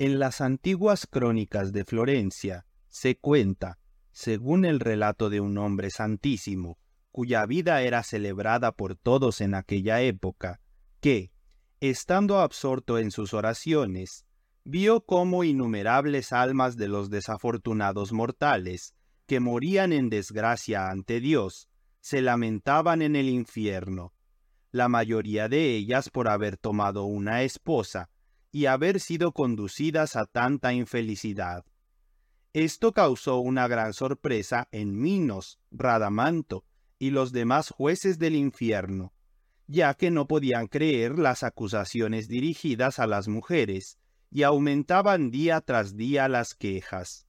En 0.00 0.18
las 0.18 0.40
antiguas 0.40 1.06
crónicas 1.06 1.72
de 1.72 1.84
Florencia 1.84 2.64
se 2.88 3.18
cuenta, 3.18 3.78
según 4.12 4.64
el 4.64 4.80
relato 4.80 5.28
de 5.28 5.42
un 5.42 5.58
hombre 5.58 5.90
santísimo, 5.90 6.78
cuya 7.12 7.44
vida 7.44 7.82
era 7.82 8.02
celebrada 8.02 8.72
por 8.72 8.96
todos 8.96 9.42
en 9.42 9.54
aquella 9.54 10.00
época, 10.00 10.58
que, 11.00 11.32
estando 11.80 12.40
absorto 12.40 12.96
en 12.96 13.10
sus 13.10 13.34
oraciones, 13.34 14.24
vio 14.64 15.02
cómo 15.02 15.44
innumerables 15.44 16.32
almas 16.32 16.78
de 16.78 16.88
los 16.88 17.10
desafortunados 17.10 18.10
mortales, 18.10 18.94
que 19.26 19.38
morían 19.38 19.92
en 19.92 20.08
desgracia 20.08 20.88
ante 20.88 21.20
Dios, 21.20 21.68
se 22.00 22.22
lamentaban 22.22 23.02
en 23.02 23.16
el 23.16 23.28
infierno, 23.28 24.14
la 24.72 24.88
mayoría 24.88 25.50
de 25.50 25.76
ellas 25.76 26.08
por 26.08 26.28
haber 26.28 26.56
tomado 26.56 27.04
una 27.04 27.42
esposa, 27.42 28.08
y 28.52 28.66
haber 28.66 29.00
sido 29.00 29.32
conducidas 29.32 30.16
a 30.16 30.26
tanta 30.26 30.72
infelicidad. 30.72 31.64
Esto 32.52 32.92
causó 32.92 33.38
una 33.38 33.68
gran 33.68 33.92
sorpresa 33.92 34.68
en 34.72 35.00
Minos, 35.00 35.60
Radamanto 35.70 36.64
y 36.98 37.10
los 37.10 37.32
demás 37.32 37.70
jueces 37.70 38.18
del 38.18 38.34
infierno, 38.34 39.12
ya 39.66 39.94
que 39.94 40.10
no 40.10 40.26
podían 40.26 40.66
creer 40.66 41.18
las 41.18 41.44
acusaciones 41.44 42.26
dirigidas 42.26 42.98
a 42.98 43.06
las 43.06 43.28
mujeres, 43.28 43.98
y 44.32 44.42
aumentaban 44.42 45.30
día 45.30 45.60
tras 45.60 45.96
día 45.96 46.28
las 46.28 46.54
quejas. 46.54 47.26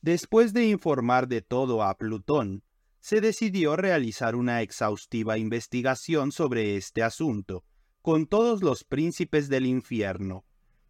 Después 0.00 0.52
de 0.52 0.66
informar 0.66 1.26
de 1.28 1.42
todo 1.42 1.82
a 1.82 1.96
Plutón, 1.96 2.62
se 3.00 3.20
decidió 3.20 3.76
realizar 3.76 4.34
una 4.34 4.62
exhaustiva 4.62 5.38
investigación 5.38 6.32
sobre 6.32 6.76
este 6.76 7.02
asunto, 7.02 7.64
con 8.06 8.28
todos 8.28 8.62
los 8.62 8.84
príncipes 8.84 9.48
del 9.48 9.66
infierno, 9.66 10.44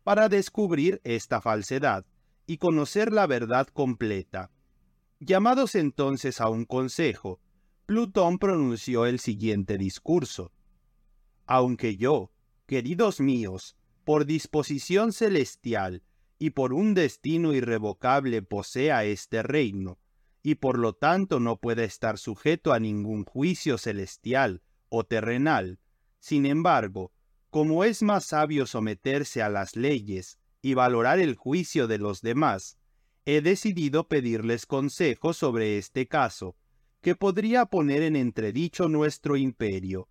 para 0.04 0.28
descubrir 0.28 1.00
esta 1.02 1.40
falsedad 1.40 2.04
y 2.46 2.58
conocer 2.58 3.10
la 3.10 3.26
verdad 3.26 3.68
completa. 3.68 4.50
Llamados 5.18 5.76
entonces 5.76 6.42
a 6.42 6.50
un 6.50 6.66
consejo, 6.66 7.40
Plutón 7.86 8.38
pronunció 8.38 9.06
el 9.06 9.18
siguiente 9.18 9.78
discurso. 9.78 10.52
Aunque 11.46 11.96
yo, 11.96 12.32
queridos 12.66 13.18
míos, 13.18 13.78
por 14.04 14.26
disposición 14.26 15.14
celestial 15.14 16.02
y 16.38 16.50
por 16.50 16.74
un 16.74 16.92
destino 16.92 17.54
irrevocable 17.54 18.42
posea 18.42 19.04
este 19.04 19.42
reino, 19.42 19.98
y 20.42 20.56
por 20.56 20.78
lo 20.78 20.92
tanto 20.92 21.40
no 21.40 21.56
puede 21.56 21.84
estar 21.84 22.18
sujeto 22.18 22.74
a 22.74 22.78
ningún 22.78 23.24
juicio 23.24 23.78
celestial 23.78 24.60
o 24.90 25.04
terrenal, 25.04 25.78
sin 26.18 26.46
embargo, 26.46 27.12
como 27.50 27.84
es 27.84 28.02
más 28.02 28.26
sabio 28.26 28.66
someterse 28.66 29.42
a 29.42 29.48
las 29.48 29.76
leyes 29.76 30.38
y 30.60 30.74
valorar 30.74 31.18
el 31.20 31.36
juicio 31.36 31.86
de 31.86 31.98
los 31.98 32.20
demás, 32.20 32.78
he 33.24 33.40
decidido 33.40 34.08
pedirles 34.08 34.66
consejo 34.66 35.32
sobre 35.32 35.78
este 35.78 36.06
caso, 36.06 36.56
que 37.00 37.14
podría 37.14 37.66
poner 37.66 38.02
en 38.02 38.16
entredicho 38.16 38.88
nuestro 38.88 39.36
imperio. 39.36 40.08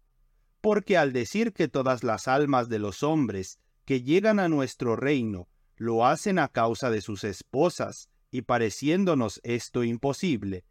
Porque 0.62 0.98
al 0.98 1.14
decir 1.14 1.54
que 1.54 1.68
todas 1.68 2.04
las 2.04 2.28
almas 2.28 2.70
de 2.70 2.80
los 2.80 3.04
hombres 3.04 3.60
que 3.86 4.02
llegan 4.02 4.40
a 4.40 4.50
nuestro 4.50 4.96
reino 4.96 5.48
lo 5.78 6.06
hacen 6.06 6.40
a 6.40 6.48
causa 6.48 6.90
de 6.90 7.02
sus 7.02 7.24
esposas, 7.24 8.10
y 8.32 8.42
pareciéndonos 8.42 9.40
esto 9.44 9.84
imposible, 9.84 10.66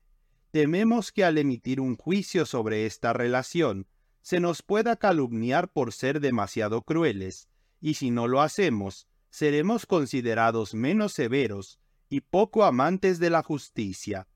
tememos 0.51 1.13
que 1.13 1.25
al 1.25 1.39
emitir 1.39 1.81
un 1.81 1.97
juicio 1.97 2.47
sobre 2.47 2.87
esta 2.87 3.13
relación, 3.13 3.87
se 4.25 4.41
nos 4.41 4.63
pueda 4.63 4.97
calumniar 4.97 5.71
por 5.71 5.93
ser 5.93 6.19
demasiado 6.19 6.81
crueles, 6.81 7.47
y 7.79 7.95
si 7.95 8.11
no 8.11 8.27
lo 8.27 8.41
hacemos, 8.41 9.07
seremos 9.29 9.85
considerados 9.85 10.73
menos 10.73 11.13
severos 11.13 11.79
y 12.09 12.23
poco 12.23 12.65
amantes 12.65 13.19
de 13.19 13.29
la 13.29 13.43
justicia. 13.43 14.27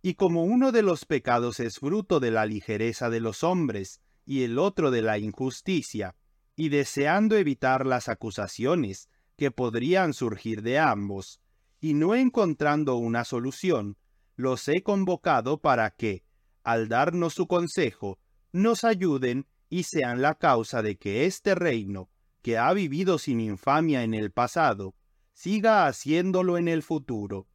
Y 0.00 0.14
como 0.14 0.44
uno 0.44 0.72
de 0.72 0.80
los 0.80 1.04
pecados 1.04 1.60
es 1.60 1.78
fruto 1.78 2.20
de 2.20 2.30
la 2.30 2.46
ligereza 2.46 3.10
de 3.10 3.20
los 3.20 3.44
hombres 3.44 4.00
y 4.24 4.44
el 4.44 4.58
otro 4.58 4.90
de 4.90 5.02
la 5.02 5.18
injusticia, 5.18 6.16
y 6.56 6.70
deseando 6.70 7.36
evitar 7.36 7.84
las 7.84 8.08
acusaciones 8.08 9.10
que 9.36 9.50
podrían 9.50 10.14
surgir 10.14 10.62
de 10.62 10.78
ambos, 10.78 11.38
y 11.82 11.92
no 11.92 12.14
encontrando 12.14 12.96
una 12.96 13.26
solución, 13.26 13.98
los 14.36 14.66
he 14.68 14.82
convocado 14.82 15.60
para 15.60 15.90
que, 15.90 16.24
al 16.64 16.88
darnos 16.88 17.34
su 17.34 17.46
consejo, 17.46 18.18
nos 18.52 18.84
ayuden 18.84 19.46
y 19.68 19.82
sean 19.84 20.22
la 20.22 20.34
causa 20.34 20.82
de 20.82 20.96
que 20.96 21.26
este 21.26 21.54
reino, 21.54 22.10
que 22.42 22.58
ha 22.58 22.72
vivido 22.72 23.18
sin 23.18 23.40
infamia 23.40 24.02
en 24.02 24.14
el 24.14 24.30
pasado, 24.30 24.94
siga 25.34 25.86
haciéndolo 25.86 26.58
en 26.58 26.68
el 26.68 26.82
futuro. 26.82 27.46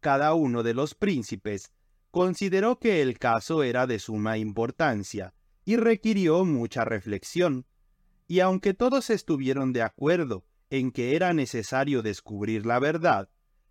Cada 0.00 0.34
uno 0.34 0.62
de 0.62 0.74
los 0.74 0.94
príncipes 0.94 1.72
consideró 2.10 2.78
que 2.78 3.02
el 3.02 3.18
caso 3.18 3.62
era 3.62 3.86
de 3.86 3.98
suma 3.98 4.38
importancia 4.38 5.34
y 5.64 5.76
requirió 5.76 6.44
mucha 6.44 6.84
reflexión, 6.84 7.66
y 8.28 8.40
aunque 8.40 8.72
todos 8.72 9.10
estuvieron 9.10 9.72
de 9.72 9.82
acuerdo 9.82 10.44
en 10.70 10.90
que 10.90 11.14
era 11.14 11.32
necesario 11.32 12.02
descubrir 12.02 12.66
la 12.66 12.78
verdad, 12.78 13.28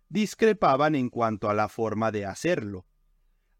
discrepaban 0.08 0.94
en 0.94 1.10
cuanto 1.10 1.50
a 1.50 1.54
la 1.54 1.68
forma 1.68 2.12
de 2.12 2.26
hacerlo. 2.26 2.86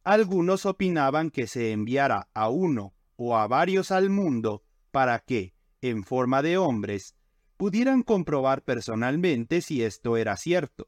Algunos 0.06 0.66
opinaban 0.66 1.30
que 1.30 1.48
se 1.48 1.72
enviara 1.72 2.28
a 2.32 2.48
uno 2.48 2.94
o 3.16 3.36
a 3.36 3.48
varios 3.48 3.90
al 3.90 4.08
mundo 4.08 4.62
para 4.92 5.18
que, 5.18 5.52
en 5.80 6.04
forma 6.04 6.42
de 6.42 6.58
hombres, 6.58 7.16
pudieran 7.56 8.04
comprobar 8.04 8.62
personalmente 8.62 9.60
si 9.62 9.82
esto 9.82 10.16
era 10.16 10.36
cierto. 10.36 10.86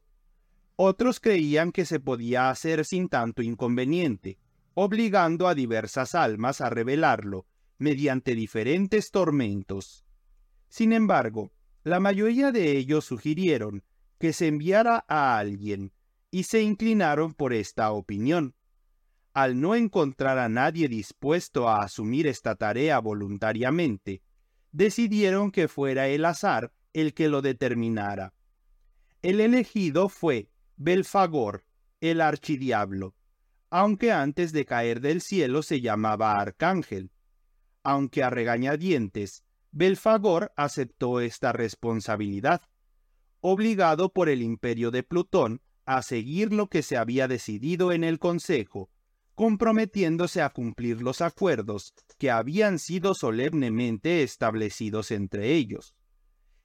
Otros 0.77 1.19
creían 1.19 1.73
que 1.73 1.83
se 1.83 1.99
podía 1.99 2.49
hacer 2.49 2.85
sin 2.85 3.09
tanto 3.09 3.41
inconveniente, 3.41 4.39
obligando 4.73 5.49
a 5.49 5.53
diversas 5.53 6.15
almas 6.15 6.61
a 6.61 6.69
revelarlo 6.69 7.45
mediante 7.77 8.35
diferentes 8.35 9.11
tormentos. 9.11 10.05
Sin 10.69 10.93
embargo, 10.93 11.51
la 11.83 11.99
mayoría 11.99 12.53
de 12.53 12.77
ellos 12.77 13.03
sugirieron 13.03 13.83
que 14.17 14.31
se 14.31 14.47
enviara 14.47 15.03
a 15.09 15.37
alguien, 15.37 15.91
y 16.31 16.43
se 16.43 16.61
inclinaron 16.61 17.33
por 17.33 17.51
esta 17.51 17.91
opinión 17.91 18.55
al 19.41 19.61
no 19.61 19.73
encontrar 19.73 20.37
a 20.37 20.49
nadie 20.49 20.89
dispuesto 20.89 21.69
a 21.69 21.81
asumir 21.81 22.27
esta 22.27 22.55
tarea 22.55 22.99
voluntariamente, 22.99 24.21
decidieron 24.73 25.51
que 25.51 25.69
fuera 25.69 26.09
el 26.09 26.25
azar 26.25 26.73
el 26.91 27.13
que 27.13 27.29
lo 27.29 27.41
determinara. 27.41 28.33
El 29.21 29.39
elegido 29.39 30.09
fue 30.09 30.49
Belfagor, 30.75 31.63
el 32.01 32.19
archidiablo, 32.19 33.15
aunque 33.69 34.11
antes 34.11 34.51
de 34.51 34.65
caer 34.65 34.99
del 34.99 35.21
cielo 35.21 35.63
se 35.63 35.79
llamaba 35.79 36.37
arcángel. 36.37 37.09
Aunque 37.81 38.23
a 38.23 38.29
regañadientes, 38.29 39.45
Belfagor 39.71 40.51
aceptó 40.57 41.21
esta 41.21 41.53
responsabilidad, 41.53 42.61
obligado 43.39 44.11
por 44.11 44.27
el 44.27 44.41
imperio 44.41 44.91
de 44.91 45.03
Plutón 45.03 45.61
a 45.85 46.01
seguir 46.01 46.51
lo 46.51 46.67
que 46.67 46.83
se 46.83 46.97
había 46.97 47.29
decidido 47.29 47.93
en 47.93 48.03
el 48.03 48.19
Consejo 48.19 48.89
comprometiéndose 49.39 50.41
a 50.41 50.49
cumplir 50.49 51.01
los 51.01 51.21
acuerdos 51.21 51.93
que 52.17 52.29
habían 52.29 52.77
sido 52.77 53.13
solemnemente 53.13 54.21
establecidos 54.21 55.11
entre 55.11 55.53
ellos. 55.53 55.95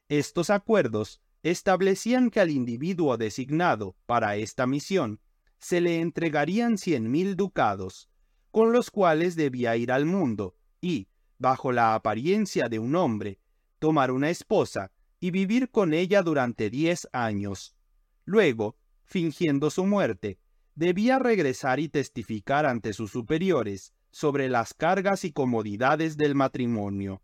Estos 0.09 0.51
acuerdos 0.51 1.21
establecían 1.45 2.31
que 2.31 2.41
al 2.41 2.51
individuo 2.51 3.17
designado 3.17 3.95
para 4.07 4.35
esta 4.35 4.67
misión 4.67 5.21
se 5.61 5.81
le 5.81 6.01
entregarían 6.01 6.77
cien 6.77 7.13
mil 7.13 7.37
ducados, 7.37 8.11
con 8.51 8.73
los 8.73 8.91
cuales 8.91 9.37
debía 9.37 9.77
ir 9.77 9.93
al 9.93 10.05
mundo 10.05 10.57
y, 10.81 11.07
bajo 11.39 11.71
la 11.71 11.95
apariencia 11.95 12.65
de 12.69 12.81
un 12.81 12.97
hombre, 12.97 13.39
tomar 13.79 14.11
una 14.11 14.31
esposa 14.31 14.91
y 15.21 15.31
vivir 15.31 15.71
con 15.71 15.95
ella 15.95 16.25
durante 16.25 16.71
diez 16.71 17.07
años. 17.13 17.77
Luego, 18.25 18.77
fingiendo 19.05 19.71
su 19.71 19.87
muerte, 19.87 20.41
debía 20.75 21.19
regresar 21.19 21.81
y 21.81 21.89
testificar 21.89 22.67
ante 22.67 22.93
sus 22.93 23.11
superiores 23.13 23.93
sobre 24.11 24.49
las 24.49 24.75
cargas 24.75 25.25
y 25.25 25.33
comodidades 25.33 26.17
del 26.17 26.35
matrimonio. 26.35 27.23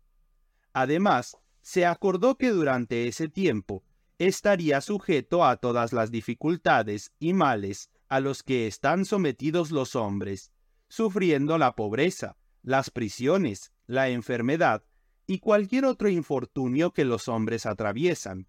Además, 0.73 1.37
se 1.61 1.85
acordó 1.85 2.37
que 2.37 2.49
durante 2.49 3.07
ese 3.07 3.29
tiempo 3.29 3.83
estaría 4.17 4.81
sujeto 4.81 5.45
a 5.45 5.57
todas 5.57 5.93
las 5.93 6.11
dificultades 6.11 7.11
y 7.19 7.33
males 7.33 7.89
a 8.07 8.19
los 8.19 8.43
que 8.43 8.67
están 8.67 9.05
sometidos 9.05 9.71
los 9.71 9.95
hombres, 9.95 10.51
sufriendo 10.89 11.57
la 11.57 11.75
pobreza, 11.75 12.37
las 12.61 12.89
prisiones, 12.89 13.71
la 13.87 14.09
enfermedad 14.09 14.83
y 15.27 15.39
cualquier 15.39 15.85
otro 15.85 16.09
infortunio 16.09 16.91
que 16.91 17.05
los 17.05 17.27
hombres 17.27 17.65
atraviesan, 17.65 18.47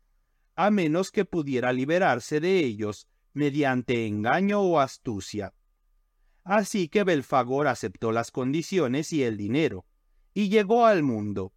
a 0.57 0.71
menos 0.71 1.11
que 1.11 1.25
pudiera 1.25 1.73
liberarse 1.73 2.41
de 2.41 2.59
ellos 2.59 3.07
mediante 3.35 4.07
engaño 4.07 4.61
o 4.61 4.81
astucia. 4.81 5.55
Así 6.45 6.89
que 6.89 7.05
Belfagor 7.05 7.69
aceptó 7.69 8.13
las 8.13 8.31
condiciones 8.31 9.13
y 9.13 9.23
el 9.23 9.37
dinero, 9.37 9.87
y 10.35 10.49
llegó 10.49 10.87
al 10.87 11.03
mundo. 11.03 11.53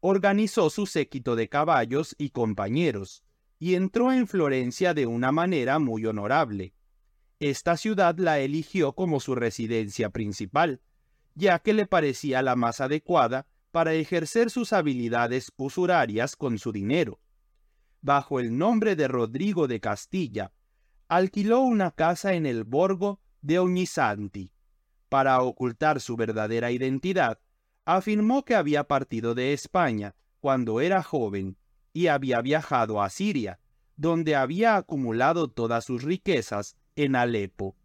Organizó 0.00 0.70
su 0.70 0.86
séquito 0.86 1.36
de 1.36 1.48
caballos 1.48 2.14
y 2.18 2.30
compañeros, 2.30 3.24
y 3.58 3.74
entró 3.74 4.12
en 4.12 4.26
Florencia 4.26 4.94
de 4.94 5.06
una 5.06 5.32
manera 5.32 5.78
muy 5.78 6.06
honorable. 6.06 6.74
Esta 7.40 7.76
ciudad 7.76 8.16
la 8.18 8.38
eligió 8.38 8.94
como 8.94 9.20
su 9.20 9.34
residencia 9.34 10.10
principal, 10.10 10.80
ya 11.34 11.58
que 11.58 11.74
le 11.74 11.86
parecía 11.86 12.40
la 12.42 12.56
más 12.56 12.80
adecuada 12.80 13.46
para 13.70 13.92
ejercer 13.92 14.50
sus 14.50 14.72
habilidades 14.72 15.52
usurarias 15.56 16.34
con 16.34 16.58
su 16.58 16.72
dinero. 16.72 17.20
Bajo 18.00 18.40
el 18.40 18.56
nombre 18.56 18.96
de 18.96 19.08
Rodrigo 19.08 19.68
de 19.68 19.80
Castilla, 19.80 20.52
alquiló 21.08 21.60
una 21.60 21.92
casa 21.92 22.34
en 22.34 22.46
el 22.46 22.64
Borgo 22.64 23.20
de 23.40 23.58
Oñisanti. 23.58 24.52
Para 25.08 25.40
ocultar 25.40 26.00
su 26.00 26.16
verdadera 26.16 26.72
identidad, 26.72 27.38
afirmó 27.84 28.44
que 28.44 28.56
había 28.56 28.84
partido 28.84 29.34
de 29.34 29.52
España 29.52 30.16
cuando 30.40 30.80
era 30.80 31.02
joven 31.02 31.56
y 31.92 32.08
había 32.08 32.40
viajado 32.40 33.00
a 33.00 33.08
Siria, 33.08 33.60
donde 33.96 34.34
había 34.34 34.76
acumulado 34.76 35.48
todas 35.48 35.84
sus 35.84 36.02
riquezas 36.02 36.76
en 36.96 37.14
Alepo. 37.14 37.76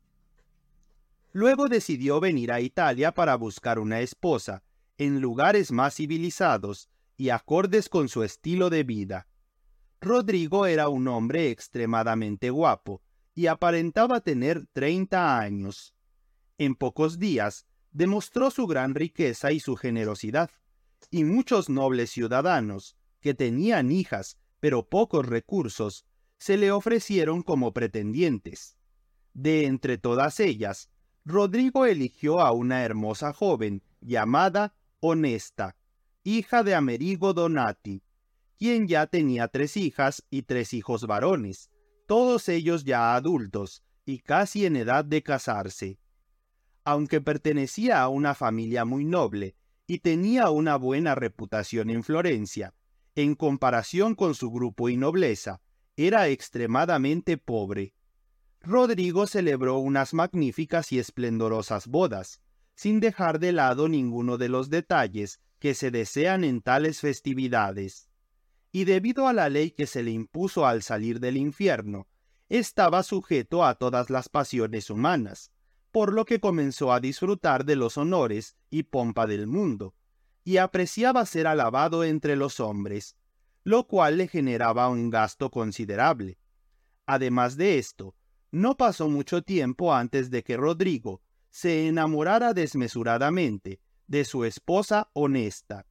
Luego 1.31 1.69
decidió 1.69 2.19
venir 2.19 2.51
a 2.51 2.59
Italia 2.59 3.13
para 3.13 3.35
buscar 3.35 3.79
una 3.79 4.01
esposa 4.01 4.63
en 4.97 5.21
lugares 5.21 5.71
más 5.71 5.95
civilizados 5.95 6.89
y 7.17 7.29
acordes 7.29 7.87
con 7.87 8.09
su 8.09 8.23
estilo 8.23 8.69
de 8.69 8.83
vida. 8.83 9.27
Rodrigo 10.01 10.65
era 10.65 10.89
un 10.89 11.07
hombre 11.07 11.51
extremadamente 11.51 12.49
guapo 12.49 13.01
y 13.33 13.47
aparentaba 13.47 14.21
tener 14.21 14.65
30 14.73 15.39
años. 15.39 15.95
En 16.57 16.75
pocos 16.75 17.19
días 17.19 17.65
demostró 17.91 18.51
su 18.51 18.67
gran 18.67 18.95
riqueza 18.95 19.51
y 19.51 19.59
su 19.59 19.75
generosidad, 19.75 20.49
y 21.09 21.23
muchos 21.23 21.69
nobles 21.69 22.11
ciudadanos, 22.11 22.95
que 23.19 23.33
tenían 23.33 23.91
hijas 23.91 24.37
pero 24.61 24.87
pocos 24.87 25.25
recursos, 25.25 26.05
se 26.37 26.55
le 26.55 26.71
ofrecieron 26.71 27.41
como 27.41 27.73
pretendientes. 27.73 28.77
De 29.33 29.65
entre 29.65 29.97
todas 29.97 30.39
ellas, 30.39 30.89
Rodrigo 31.25 31.85
eligió 31.85 32.39
a 32.39 32.51
una 32.51 32.83
hermosa 32.83 33.33
joven 33.33 33.83
llamada 33.99 34.75
Honesta, 34.99 35.75
hija 36.23 36.63
de 36.63 36.75
Amerigo 36.75 37.33
Donati, 37.33 38.03
quien 38.57 38.87
ya 38.87 39.07
tenía 39.07 39.47
tres 39.47 39.75
hijas 39.77 40.23
y 40.29 40.43
tres 40.43 40.73
hijos 40.73 41.07
varones, 41.07 41.71
todos 42.11 42.49
ellos 42.49 42.83
ya 42.83 43.15
adultos 43.15 43.85
y 44.03 44.19
casi 44.19 44.65
en 44.65 44.75
edad 44.75 45.05
de 45.05 45.23
casarse. 45.23 45.97
Aunque 46.83 47.21
pertenecía 47.21 48.01
a 48.01 48.09
una 48.09 48.35
familia 48.35 48.83
muy 48.83 49.05
noble 49.05 49.55
y 49.87 49.99
tenía 49.99 50.49
una 50.49 50.75
buena 50.75 51.15
reputación 51.15 51.89
en 51.89 52.03
Florencia, 52.03 52.75
en 53.15 53.33
comparación 53.33 54.15
con 54.15 54.35
su 54.35 54.51
grupo 54.51 54.89
y 54.89 54.97
nobleza, 54.97 55.61
era 55.95 56.27
extremadamente 56.27 57.37
pobre. 57.37 57.93
Rodrigo 58.59 59.25
celebró 59.25 59.77
unas 59.77 60.13
magníficas 60.13 60.91
y 60.91 60.99
esplendorosas 60.99 61.87
bodas, 61.87 62.41
sin 62.75 62.99
dejar 62.99 63.39
de 63.39 63.53
lado 63.53 63.87
ninguno 63.87 64.37
de 64.37 64.49
los 64.49 64.69
detalles 64.69 65.39
que 65.59 65.73
se 65.73 65.91
desean 65.91 66.43
en 66.43 66.59
tales 66.59 66.99
festividades. 66.99 68.09
Y 68.71 68.85
debido 68.85 69.27
a 69.27 69.33
la 69.33 69.49
ley 69.49 69.71
que 69.71 69.87
se 69.87 70.03
le 70.03 70.11
impuso 70.11 70.65
al 70.65 70.81
salir 70.81 71.19
del 71.19 71.37
infierno, 71.37 72.07
estaba 72.49 73.03
sujeto 73.03 73.65
a 73.65 73.75
todas 73.75 74.09
las 74.09 74.29
pasiones 74.29 74.89
humanas, 74.89 75.51
por 75.91 76.13
lo 76.13 76.25
que 76.25 76.39
comenzó 76.39 76.91
a 76.91 76.99
disfrutar 76.99 77.65
de 77.65 77.75
los 77.75 77.97
honores 77.97 78.55
y 78.69 78.83
pompa 78.83 79.27
del 79.27 79.47
mundo, 79.47 79.93
y 80.43 80.57
apreciaba 80.57 81.25
ser 81.25 81.47
alabado 81.47 82.03
entre 82.03 82.35
los 82.35 82.59
hombres, 82.59 83.15
lo 83.63 83.87
cual 83.87 84.17
le 84.17 84.27
generaba 84.27 84.89
un 84.89 85.09
gasto 85.09 85.51
considerable. 85.51 86.39
Además 87.05 87.57
de 87.57 87.77
esto, 87.77 88.15
no 88.51 88.75
pasó 88.75 89.09
mucho 89.09 89.43
tiempo 89.43 89.93
antes 89.93 90.29
de 90.29 90.43
que 90.43 90.57
Rodrigo 90.57 91.21
se 91.49 91.87
enamorara 91.87 92.53
desmesuradamente 92.53 93.81
de 94.07 94.25
su 94.25 94.45
esposa 94.45 95.09
honesta, 95.13 95.85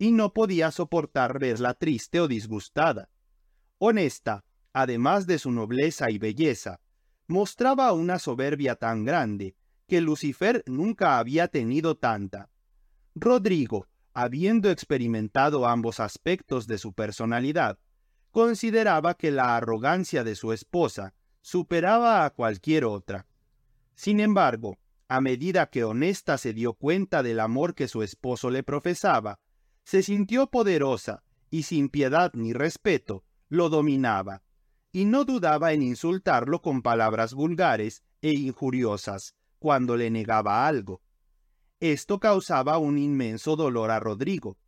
y 0.00 0.12
no 0.12 0.32
podía 0.32 0.70
soportar 0.70 1.38
verla 1.38 1.74
triste 1.74 2.22
o 2.22 2.26
disgustada. 2.26 3.10
Honesta, 3.76 4.46
además 4.72 5.26
de 5.26 5.38
su 5.38 5.52
nobleza 5.52 6.10
y 6.10 6.16
belleza, 6.16 6.80
mostraba 7.26 7.92
una 7.92 8.18
soberbia 8.18 8.76
tan 8.76 9.04
grande 9.04 9.54
que 9.86 10.00
Lucifer 10.00 10.64
nunca 10.66 11.18
había 11.18 11.48
tenido 11.48 11.98
tanta. 11.98 12.48
Rodrigo, 13.14 13.88
habiendo 14.14 14.70
experimentado 14.70 15.66
ambos 15.66 16.00
aspectos 16.00 16.66
de 16.66 16.78
su 16.78 16.94
personalidad, 16.94 17.78
consideraba 18.30 19.12
que 19.12 19.30
la 19.30 19.54
arrogancia 19.54 20.24
de 20.24 20.34
su 20.34 20.54
esposa 20.54 21.12
superaba 21.42 22.24
a 22.24 22.30
cualquier 22.30 22.86
otra. 22.86 23.26
Sin 23.96 24.18
embargo, 24.18 24.78
a 25.08 25.20
medida 25.20 25.66
que 25.66 25.84
Honesta 25.84 26.38
se 26.38 26.54
dio 26.54 26.72
cuenta 26.72 27.22
del 27.22 27.38
amor 27.38 27.74
que 27.74 27.86
su 27.86 28.02
esposo 28.02 28.48
le 28.48 28.62
profesaba, 28.62 29.38
se 29.84 30.02
sintió 30.02 30.48
poderosa 30.48 31.22
y 31.50 31.64
sin 31.64 31.88
piedad 31.88 32.32
ni 32.34 32.52
respeto 32.52 33.24
lo 33.48 33.68
dominaba, 33.68 34.42
y 34.92 35.04
no 35.04 35.24
dudaba 35.24 35.72
en 35.72 35.82
insultarlo 35.82 36.62
con 36.62 36.82
palabras 36.82 37.34
vulgares 37.34 38.02
e 38.22 38.32
injuriosas 38.32 39.34
cuando 39.58 39.96
le 39.96 40.10
negaba 40.10 40.66
algo. 40.66 41.02
Esto 41.80 42.20
causaba 42.20 42.78
un 42.78 42.98
inmenso 42.98 43.56
dolor 43.56 43.90
a 43.90 43.98
Rodrigo. 43.98 44.58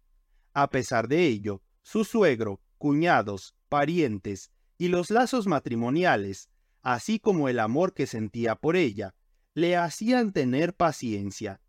A 0.54 0.70
pesar 0.70 1.08
de 1.08 1.26
ello, 1.26 1.62
su 1.82 2.04
suegro, 2.04 2.60
cuñados, 2.78 3.54
parientes 3.68 4.50
y 4.78 4.88
los 4.88 5.10
lazos 5.10 5.46
matrimoniales 5.46 6.48
así 6.82 7.20
como 7.20 7.48
el 7.48 7.58
amor 7.60 7.94
que 7.94 8.06
sentía 8.06 8.56
por 8.56 8.76
ella, 8.76 9.14
le 9.54 9.76
hacían 9.76 10.32
tener 10.32 10.74
paciencia. 10.74 11.60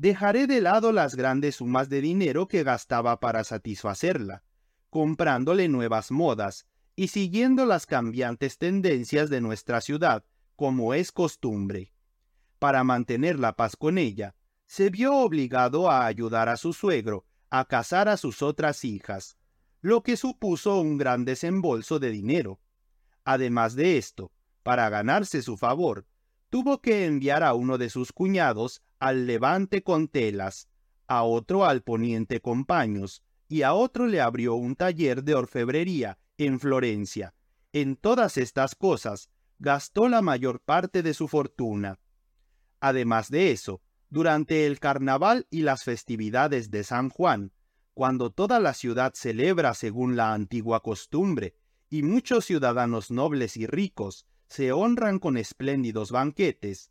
Dejaré 0.00 0.46
de 0.46 0.62
lado 0.62 0.92
las 0.92 1.14
grandes 1.14 1.56
sumas 1.56 1.90
de 1.90 2.00
dinero 2.00 2.48
que 2.48 2.62
gastaba 2.62 3.20
para 3.20 3.44
satisfacerla, 3.44 4.42
comprándole 4.88 5.68
nuevas 5.68 6.10
modas 6.10 6.66
y 6.96 7.08
siguiendo 7.08 7.66
las 7.66 7.84
cambiantes 7.84 8.56
tendencias 8.56 9.28
de 9.28 9.42
nuestra 9.42 9.82
ciudad, 9.82 10.24
como 10.56 10.94
es 10.94 11.12
costumbre. 11.12 11.92
Para 12.58 12.82
mantener 12.82 13.38
la 13.38 13.56
paz 13.56 13.76
con 13.76 13.98
ella, 13.98 14.34
se 14.64 14.88
vio 14.88 15.16
obligado 15.16 15.90
a 15.90 16.06
ayudar 16.06 16.48
a 16.48 16.56
su 16.56 16.72
suegro 16.72 17.26
a 17.50 17.66
casar 17.66 18.08
a 18.08 18.16
sus 18.16 18.40
otras 18.40 18.86
hijas, 18.86 19.36
lo 19.82 20.02
que 20.02 20.16
supuso 20.16 20.80
un 20.80 20.96
gran 20.96 21.26
desembolso 21.26 21.98
de 21.98 22.10
dinero. 22.10 22.58
Además 23.22 23.74
de 23.74 23.98
esto, 23.98 24.32
para 24.62 24.88
ganarse 24.88 25.42
su 25.42 25.58
favor, 25.58 26.06
tuvo 26.48 26.80
que 26.80 27.04
enviar 27.04 27.42
a 27.42 27.52
uno 27.52 27.76
de 27.76 27.90
sus 27.90 28.12
cuñados 28.12 28.80
al 29.00 29.26
levante 29.26 29.82
con 29.82 30.08
telas, 30.08 30.68
a 31.08 31.24
otro 31.24 31.64
al 31.64 31.82
poniente 31.82 32.40
con 32.40 32.64
paños, 32.64 33.22
y 33.48 33.62
a 33.62 33.72
otro 33.72 34.06
le 34.06 34.20
abrió 34.20 34.54
un 34.54 34.76
taller 34.76 35.24
de 35.24 35.34
orfebrería 35.34 36.18
en 36.38 36.60
Florencia. 36.60 37.34
En 37.72 37.96
todas 37.96 38.36
estas 38.36 38.74
cosas 38.76 39.30
gastó 39.58 40.08
la 40.08 40.22
mayor 40.22 40.60
parte 40.60 41.02
de 41.02 41.14
su 41.14 41.26
fortuna. 41.26 41.98
Además 42.78 43.30
de 43.30 43.50
eso, 43.50 43.82
durante 44.08 44.66
el 44.66 44.78
carnaval 44.78 45.46
y 45.50 45.62
las 45.62 45.82
festividades 45.82 46.70
de 46.70 46.84
San 46.84 47.10
Juan, 47.10 47.52
cuando 47.94 48.30
toda 48.30 48.60
la 48.60 48.74
ciudad 48.74 49.12
celebra 49.14 49.74
según 49.74 50.16
la 50.16 50.32
antigua 50.32 50.80
costumbre, 50.80 51.54
y 51.88 52.02
muchos 52.02 52.44
ciudadanos 52.44 53.10
nobles 53.10 53.56
y 53.56 53.66
ricos 53.66 54.26
se 54.46 54.72
honran 54.72 55.18
con 55.18 55.36
espléndidos 55.36 56.10
banquetes, 56.10 56.90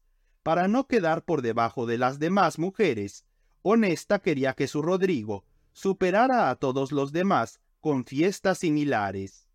para 0.49 0.67
no 0.67 0.87
quedar 0.87 1.25
por 1.25 1.43
debajo 1.43 1.85
de 1.85 1.99
las 1.99 2.17
demás 2.17 2.57
mujeres, 2.57 3.23
Honesta 3.61 4.17
quería 4.17 4.55
que 4.55 4.67
su 4.67 4.81
Rodrigo 4.81 5.45
superara 5.73 6.49
a 6.49 6.55
todos 6.55 6.91
los 6.91 7.11
demás 7.11 7.59
con 7.81 8.03
fiestas 8.03 8.57
similares. 8.57 9.47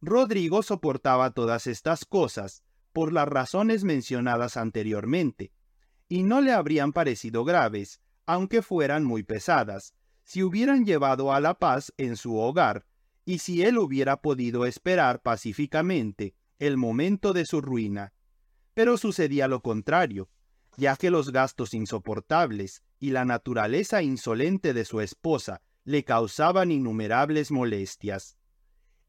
Rodrigo 0.00 0.62
soportaba 0.62 1.32
todas 1.32 1.66
estas 1.66 2.04
cosas 2.04 2.62
por 2.92 3.12
las 3.12 3.26
razones 3.26 3.82
mencionadas 3.82 4.56
anteriormente, 4.56 5.50
y 6.08 6.22
no 6.22 6.40
le 6.40 6.52
habrían 6.52 6.92
parecido 6.92 7.44
graves, 7.44 8.00
aunque 8.24 8.62
fueran 8.62 9.02
muy 9.02 9.24
pesadas, 9.24 9.92
si 10.22 10.44
hubieran 10.44 10.84
llevado 10.84 11.32
a 11.32 11.40
la 11.40 11.54
paz 11.54 11.92
en 11.96 12.16
su 12.16 12.36
hogar 12.36 12.86
y 13.24 13.40
si 13.40 13.64
él 13.64 13.76
hubiera 13.76 14.22
podido 14.22 14.66
esperar 14.66 15.20
pacíficamente 15.20 16.36
el 16.60 16.76
momento 16.76 17.32
de 17.32 17.44
su 17.44 17.60
ruina. 17.60 18.12
Pero 18.78 18.96
sucedía 18.96 19.48
lo 19.48 19.60
contrario, 19.60 20.28
ya 20.76 20.94
que 20.94 21.10
los 21.10 21.32
gastos 21.32 21.74
insoportables 21.74 22.84
y 23.00 23.10
la 23.10 23.24
naturaleza 23.24 24.04
insolente 24.04 24.72
de 24.72 24.84
su 24.84 25.00
esposa 25.00 25.62
le 25.82 26.04
causaban 26.04 26.70
innumerables 26.70 27.50
molestias. 27.50 28.36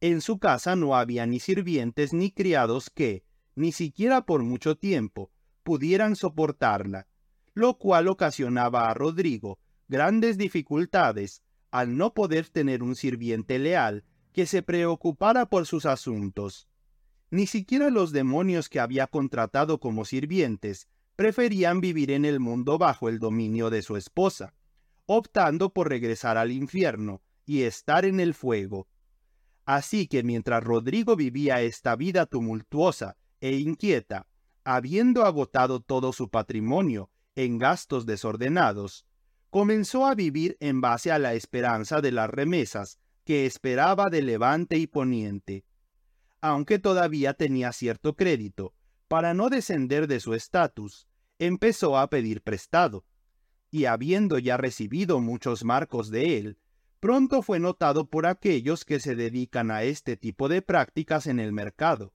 En 0.01 0.21
su 0.21 0.39
casa 0.39 0.75
no 0.75 0.95
había 0.95 1.27
ni 1.27 1.39
sirvientes 1.39 2.13
ni 2.13 2.31
criados 2.31 2.89
que, 2.89 3.23
ni 3.53 3.71
siquiera 3.71 4.25
por 4.25 4.41
mucho 4.41 4.75
tiempo, 4.75 5.29
pudieran 5.61 6.15
soportarla, 6.15 7.05
lo 7.53 7.77
cual 7.77 8.07
ocasionaba 8.07 8.89
a 8.89 8.95
Rodrigo 8.95 9.59
grandes 9.87 10.39
dificultades 10.39 11.43
al 11.69 11.95
no 11.95 12.15
poder 12.15 12.49
tener 12.49 12.81
un 12.81 12.95
sirviente 12.95 13.59
leal 13.59 14.03
que 14.33 14.47
se 14.47 14.63
preocupara 14.63 15.45
por 15.45 15.67
sus 15.67 15.85
asuntos. 15.85 16.68
Ni 17.31 17.45
siquiera 17.45 17.89
los 17.89 18.11
demonios 18.11 18.69
que 18.69 18.79
había 18.79 19.07
contratado 19.07 19.79
como 19.79 20.05
sirvientes 20.05 20.87
preferían 21.15 21.81
vivir 21.81 22.11
en 22.11 22.25
el 22.25 22.39
mundo 22.39 22.77
bajo 22.77 23.09
el 23.09 23.19
dominio 23.19 23.69
de 23.69 23.81
su 23.81 23.97
esposa, 23.97 24.53
optando 25.05 25.71
por 25.71 25.89
regresar 25.89 26.37
al 26.37 26.51
infierno 26.51 27.21
y 27.45 27.63
estar 27.63 28.05
en 28.05 28.19
el 28.19 28.33
fuego. 28.33 28.87
Así 29.65 30.07
que 30.07 30.23
mientras 30.23 30.63
Rodrigo 30.63 31.15
vivía 31.15 31.61
esta 31.61 31.95
vida 31.95 32.25
tumultuosa 32.25 33.17
e 33.41 33.57
inquieta, 33.57 34.27
habiendo 34.63 35.25
agotado 35.25 35.79
todo 35.79 36.13
su 36.13 36.29
patrimonio 36.29 37.11
en 37.35 37.59
gastos 37.59 38.05
desordenados, 38.05 39.05
comenzó 39.49 40.05
a 40.05 40.15
vivir 40.15 40.57
en 40.59 40.81
base 40.81 41.11
a 41.11 41.19
la 41.19 41.33
esperanza 41.33 42.01
de 42.01 42.11
las 42.11 42.29
remesas 42.29 42.99
que 43.25 43.45
esperaba 43.45 44.09
de 44.09 44.21
Levante 44.21 44.77
y 44.77 44.87
Poniente. 44.87 45.63
Aunque 46.41 46.79
todavía 46.79 47.33
tenía 47.33 47.71
cierto 47.73 48.15
crédito, 48.15 48.73
para 49.07 49.33
no 49.33 49.49
descender 49.49 50.07
de 50.07 50.19
su 50.19 50.33
estatus, 50.33 51.07
empezó 51.37 51.97
a 51.97 52.09
pedir 52.09 52.41
prestado, 52.41 53.05
y 53.71 53.85
habiendo 53.85 54.39
ya 54.39 54.57
recibido 54.57 55.19
muchos 55.19 55.63
marcos 55.63 56.09
de 56.09 56.37
él, 56.37 56.57
pronto 56.99 57.41
fue 57.41 57.59
notado 57.59 58.09
por 58.09 58.25
aquellos 58.25 58.85
que 58.85 58.99
se 58.99 59.15
dedican 59.15 59.71
a 59.71 59.83
este 59.83 60.17
tipo 60.17 60.49
de 60.49 60.61
prácticas 60.61 61.27
en 61.27 61.39
el 61.39 61.53
mercado. 61.53 62.13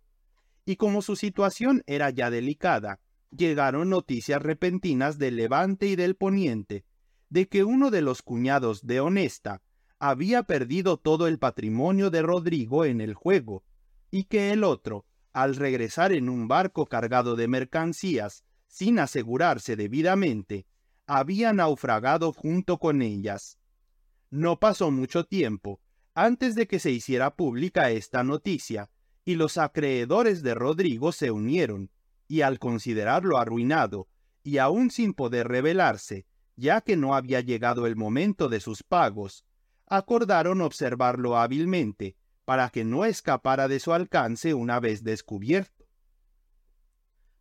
Y 0.65 0.77
como 0.77 1.03
su 1.03 1.17
situación 1.17 1.83
era 1.87 2.11
ya 2.11 2.31
delicada, 2.31 3.01
llegaron 3.31 3.91
noticias 3.91 4.43
repentinas 4.43 5.19
del 5.19 5.37
levante 5.37 5.87
y 5.87 5.97
del 5.97 6.17
poniente, 6.17 6.85
de 7.29 7.49
que 7.49 7.65
uno 7.65 7.91
de 7.91 8.03
los 8.03 8.23
cuñados 8.23 8.87
de 8.87 9.01
Honesta 9.01 9.63
había 9.99 10.43
perdido 10.43 10.97
todo 10.97 11.27
el 11.27 11.39
patrimonio 11.39 12.11
de 12.11 12.23
Rodrigo 12.23 12.85
en 12.85 13.01
el 13.01 13.15
juego, 13.15 13.65
y 14.15 14.27
que 14.27 14.53
el 14.53 14.63
otro, 14.63 15.07
al 15.33 15.57
regresar 15.57 16.13
en 16.13 16.29
un 16.29 16.47
barco 16.47 16.87
cargado 16.87 17.35
de 17.35 17.49
mercancías, 17.49 18.45
sin 18.69 19.01
asegurarse 19.01 19.75
debidamente, 19.75 20.69
había 21.09 21.53
naufragado 21.53 22.33
junto 22.33 22.79
con 22.79 23.03
ellas. 23.03 23.59
No 24.31 24.61
pasó 24.61 24.93
mucho 24.93 25.25
tiempo 25.25 25.81
antes 26.15 26.55
de 26.55 26.69
que 26.69 26.79
se 26.79 26.93
hiciera 26.93 27.35
pública 27.35 27.91
esta 27.91 28.23
noticia, 28.23 28.89
y 29.25 29.35
los 29.35 29.59
acreedores 29.59 30.45
de 30.45 30.55
Rodrigo 30.55 31.11
se 31.11 31.33
unieron, 31.33 31.91
y 32.29 32.43
al 32.43 32.61
considerarlo 32.61 33.37
arruinado, 33.37 34.07
y 34.45 34.59
aún 34.59 34.93
sin 34.93 35.13
poder 35.13 35.49
rebelarse, 35.49 36.25
ya 36.55 36.83
que 36.83 36.97
no 36.97 37.17
había 37.17 37.41
llegado 37.41 37.85
el 37.89 37.97
momento 37.97 38.49
de 38.49 38.61
sus 38.61 38.85
pagos, 38.85 39.45
acordaron 39.89 40.61
observarlo 40.61 41.37
hábilmente 41.37 42.15
para 42.45 42.69
que 42.71 42.85
no 42.85 43.05
escapara 43.05 43.69
de 43.69 43.81
su 43.81 43.93
alcance 43.93 44.55
una 44.55 44.81
vez 44.81 45.03
descubierto. 45.03 45.87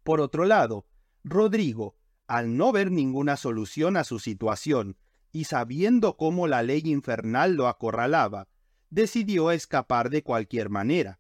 Por 0.04 0.22
otro 0.22 0.46
lado, 0.46 0.86
Rodrigo, 1.24 1.96
al 2.28 2.58
no 2.58 2.72
ver 2.72 2.92
ninguna 2.92 3.38
solución 3.38 3.98
a 3.98 4.04
su 4.04 4.20
situación 4.20 4.98
y 5.32 5.46
sabiendo 5.46 6.16
cómo 6.16 6.48
la 6.48 6.62
ley 6.64 6.82
infernal 6.86 7.56
lo 7.56 7.68
acorralaba, 7.68 8.48
decidió 8.90 9.52
escapar 9.52 10.10
de 10.10 10.24
cualquier 10.24 10.70
manera. 10.70 11.20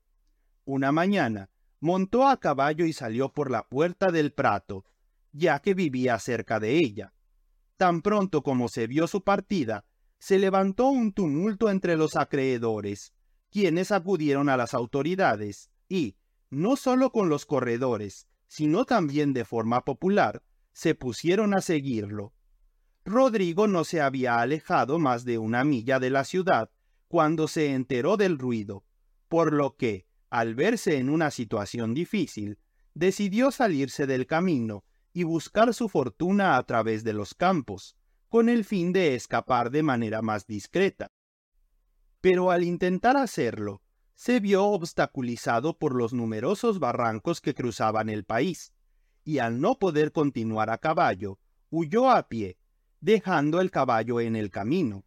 Una 0.65 0.91
mañana, 0.91 1.49
montó 1.79 2.27
a 2.27 2.39
caballo 2.39 2.85
y 2.85 2.93
salió 2.93 3.33
por 3.33 3.51
la 3.51 3.67
puerta 3.67 4.11
del 4.11 4.31
prato, 4.31 4.85
ya 5.31 5.59
que 5.59 5.73
vivía 5.73 6.17
cerca 6.19 6.59
de 6.59 6.77
ella. 6.77 7.13
Tan 7.75 8.01
pronto 8.01 8.43
como 8.43 8.69
se 8.69 8.87
vio 8.87 9.07
su 9.07 9.23
partida, 9.23 9.85
se 10.19 10.39
levantó 10.39 10.87
un 10.87 11.11
tumulto 11.11 11.69
entre 11.69 11.97
los 11.97 12.15
acreedores, 12.15 13.13
quienes 13.53 13.91
acudieron 13.91 14.49
a 14.49 14.57
las 14.57 14.73
autoridades 14.73 15.69
y, 15.87 16.15
no 16.49 16.75
solo 16.75 17.11
con 17.11 17.29
los 17.29 17.45
corredores, 17.45 18.27
sino 18.47 18.83
también 18.85 19.31
de 19.31 19.45
forma 19.45 19.85
popular, 19.85 20.41
se 20.71 20.95
pusieron 20.95 21.53
a 21.53 21.61
seguirlo. 21.61 22.33
Rodrigo 23.05 23.67
no 23.67 23.83
se 23.83 24.01
había 24.01 24.39
alejado 24.39 24.97
más 24.97 25.23
de 25.23 25.37
una 25.37 25.63
milla 25.63 25.99
de 25.99 26.09
la 26.09 26.23
ciudad 26.23 26.71
cuando 27.07 27.47
se 27.47 27.73
enteró 27.73 28.17
del 28.17 28.39
ruido, 28.39 28.85
por 29.27 29.53
lo 29.53 29.75
que, 29.75 30.07
al 30.31 30.55
verse 30.55 30.97
en 30.97 31.11
una 31.11 31.29
situación 31.29 31.93
difícil, 31.93 32.57
decidió 32.95 33.51
salirse 33.51 34.07
del 34.07 34.25
camino 34.25 34.83
y 35.13 35.25
buscar 35.25 35.75
su 35.75 35.89
fortuna 35.89 36.57
a 36.57 36.63
través 36.63 37.03
de 37.03 37.13
los 37.13 37.35
campos, 37.35 37.95
con 38.29 38.49
el 38.49 38.65
fin 38.65 38.93
de 38.93 39.13
escapar 39.13 39.69
de 39.69 39.83
manera 39.83 40.23
más 40.23 40.47
discreta. 40.47 41.11
Pero 42.23 42.51
al 42.51 42.63
intentar 42.63 43.17
hacerlo, 43.17 43.81
se 44.15 44.39
vio 44.39 44.63
obstaculizado 44.67 45.77
por 45.77 45.93
los 45.93 46.13
numerosos 46.13 46.79
barrancos 46.79 47.41
que 47.41 47.53
cruzaban 47.53 48.07
el 48.07 48.23
país, 48.23 48.71
y 49.25 49.39
al 49.39 49.59
no 49.59 49.77
poder 49.77 50.13
continuar 50.13 50.69
a 50.69 50.77
caballo, 50.77 51.37
huyó 51.69 52.09
a 52.09 52.29
pie, 52.29 52.57
dejando 53.01 53.59
el 53.59 53.71
caballo 53.71 54.21
en 54.21 54.37
el 54.37 54.51
camino. 54.51 55.03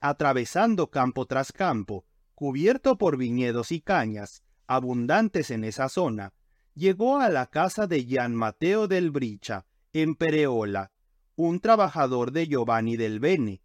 Atravesando 0.00 0.88
campo 0.88 1.26
tras 1.26 1.52
campo, 1.52 2.06
cubierto 2.34 2.96
por 2.96 3.18
viñedos 3.18 3.70
y 3.70 3.82
cañas, 3.82 4.42
abundantes 4.66 5.50
en 5.50 5.64
esa 5.64 5.90
zona, 5.90 6.32
llegó 6.72 7.20
a 7.20 7.28
la 7.28 7.50
casa 7.50 7.86
de 7.86 8.06
Gian 8.06 8.34
Mateo 8.34 8.88
del 8.88 9.10
Bricha, 9.10 9.66
en 9.92 10.14
Pereola, 10.14 10.92
un 11.36 11.60
trabajador 11.60 12.32
de 12.32 12.46
Giovanni 12.46 12.96
del 12.96 13.20
Bene. 13.20 13.60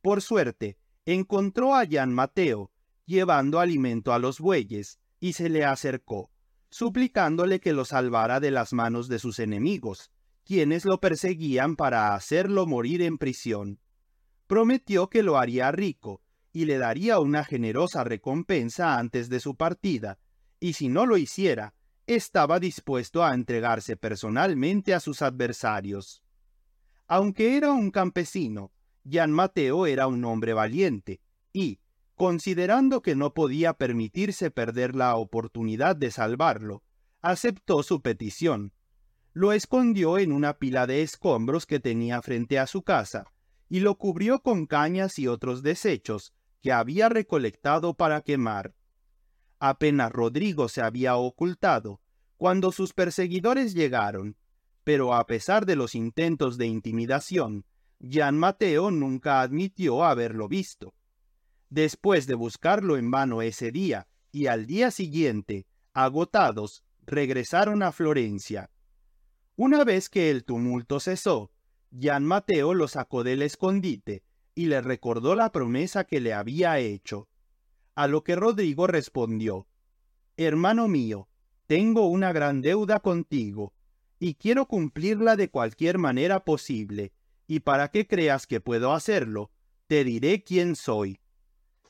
Por 0.00 0.22
suerte, 0.22 0.78
encontró 1.06 1.74
a 1.74 1.84
Gian 1.84 2.12
Mateo, 2.12 2.70
llevando 3.06 3.60
alimento 3.60 4.12
a 4.12 4.18
los 4.18 4.38
bueyes, 4.38 4.98
y 5.18 5.32
se 5.34 5.48
le 5.48 5.64
acercó, 5.64 6.30
suplicándole 6.70 7.60
que 7.60 7.72
lo 7.72 7.84
salvara 7.84 8.40
de 8.40 8.50
las 8.50 8.72
manos 8.72 9.08
de 9.08 9.18
sus 9.18 9.38
enemigos, 9.38 10.10
quienes 10.44 10.84
lo 10.84 11.00
perseguían 11.00 11.76
para 11.76 12.14
hacerlo 12.14 12.66
morir 12.66 13.02
en 13.02 13.18
prisión. 13.18 13.80
Prometió 14.46 15.08
que 15.08 15.22
lo 15.22 15.38
haría 15.38 15.70
rico, 15.72 16.22
y 16.52 16.64
le 16.64 16.78
daría 16.78 17.20
una 17.20 17.44
generosa 17.44 18.02
recompensa 18.04 18.98
antes 18.98 19.28
de 19.28 19.40
su 19.40 19.56
partida, 19.56 20.18
y 20.58 20.72
si 20.72 20.88
no 20.88 21.06
lo 21.06 21.16
hiciera, 21.16 21.74
estaba 22.06 22.58
dispuesto 22.58 23.24
a 23.24 23.34
entregarse 23.34 23.96
personalmente 23.96 24.94
a 24.94 25.00
sus 25.00 25.22
adversarios. 25.22 26.22
Aunque 27.06 27.56
era 27.56 27.72
un 27.72 27.90
campesino, 27.90 28.72
Gian 29.04 29.30
Mateo 29.32 29.86
era 29.86 30.06
un 30.06 30.24
hombre 30.24 30.52
valiente, 30.52 31.20
y, 31.52 31.80
considerando 32.14 33.02
que 33.02 33.16
no 33.16 33.32
podía 33.32 33.72
permitirse 33.72 34.50
perder 34.50 34.94
la 34.94 35.16
oportunidad 35.16 35.96
de 35.96 36.10
salvarlo, 36.10 36.82
aceptó 37.22 37.82
su 37.82 38.02
petición. 38.02 38.72
Lo 39.32 39.52
escondió 39.52 40.18
en 40.18 40.32
una 40.32 40.58
pila 40.58 40.86
de 40.86 41.02
escombros 41.02 41.66
que 41.66 41.80
tenía 41.80 42.20
frente 42.20 42.58
a 42.58 42.66
su 42.66 42.82
casa, 42.82 43.24
y 43.68 43.80
lo 43.80 43.96
cubrió 43.96 44.40
con 44.40 44.66
cañas 44.66 45.18
y 45.18 45.28
otros 45.28 45.62
desechos 45.62 46.32
que 46.60 46.72
había 46.72 47.08
recolectado 47.08 47.94
para 47.94 48.20
quemar. 48.20 48.74
Apenas 49.58 50.10
Rodrigo 50.10 50.68
se 50.68 50.82
había 50.82 51.16
ocultado, 51.16 52.00
cuando 52.36 52.72
sus 52.72 52.92
perseguidores 52.92 53.74
llegaron, 53.74 54.36
pero 54.82 55.14
a 55.14 55.26
pesar 55.26 55.66
de 55.66 55.76
los 55.76 55.94
intentos 55.94 56.58
de 56.58 56.66
intimidación, 56.66 57.64
Gian 58.00 58.38
Mateo 58.38 58.90
nunca 58.90 59.42
admitió 59.42 60.04
haberlo 60.04 60.48
visto. 60.48 60.94
Después 61.68 62.26
de 62.26 62.34
buscarlo 62.34 62.96
en 62.96 63.10
vano 63.10 63.42
ese 63.42 63.70
día 63.70 64.08
y 64.32 64.46
al 64.46 64.66
día 64.66 64.90
siguiente, 64.90 65.66
agotados, 65.92 66.82
regresaron 67.06 67.82
a 67.82 67.92
Florencia. 67.92 68.70
Una 69.56 69.84
vez 69.84 70.08
que 70.08 70.30
el 70.30 70.44
tumulto 70.44 71.00
cesó, 71.00 71.52
Gian 71.90 72.24
Mateo 72.24 72.72
lo 72.72 72.88
sacó 72.88 73.24
del 73.24 73.42
escondite 73.42 74.22
y 74.54 74.66
le 74.66 74.80
recordó 74.80 75.34
la 75.34 75.52
promesa 75.52 76.04
que 76.04 76.20
le 76.20 76.32
había 76.32 76.78
hecho. 76.78 77.28
A 77.94 78.06
lo 78.06 78.24
que 78.24 78.36
Rodrigo 78.36 78.86
respondió, 78.86 79.66
Hermano 80.36 80.88
mío, 80.88 81.28
tengo 81.66 82.06
una 82.06 82.32
gran 82.32 82.62
deuda 82.62 83.00
contigo, 83.00 83.74
y 84.18 84.34
quiero 84.34 84.66
cumplirla 84.66 85.36
de 85.36 85.50
cualquier 85.50 85.98
manera 85.98 86.44
posible, 86.44 87.12
y 87.50 87.58
para 87.58 87.88
que 87.90 88.06
creas 88.06 88.46
que 88.46 88.60
puedo 88.60 88.92
hacerlo, 88.92 89.50
te 89.88 90.04
diré 90.04 90.44
quién 90.44 90.76
soy. 90.76 91.18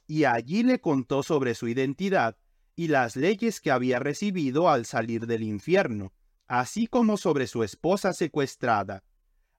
Y 0.07 0.25
allí 0.25 0.62
le 0.62 0.81
contó 0.81 1.23
sobre 1.23 1.55
su 1.55 1.69
identidad 1.69 2.38
y 2.76 2.88
las 2.88 3.14
leyes 3.14 3.61
que 3.61 3.71
había 3.71 3.99
recibido 3.99 4.71
al 4.71 4.87
salir 4.87 5.26
del 5.26 5.43
infierno, 5.43 6.14
así 6.47 6.87
como 6.87 7.19
sobre 7.19 7.47
su 7.47 7.62
esposa 7.62 8.14
secuestrada. 8.14 9.05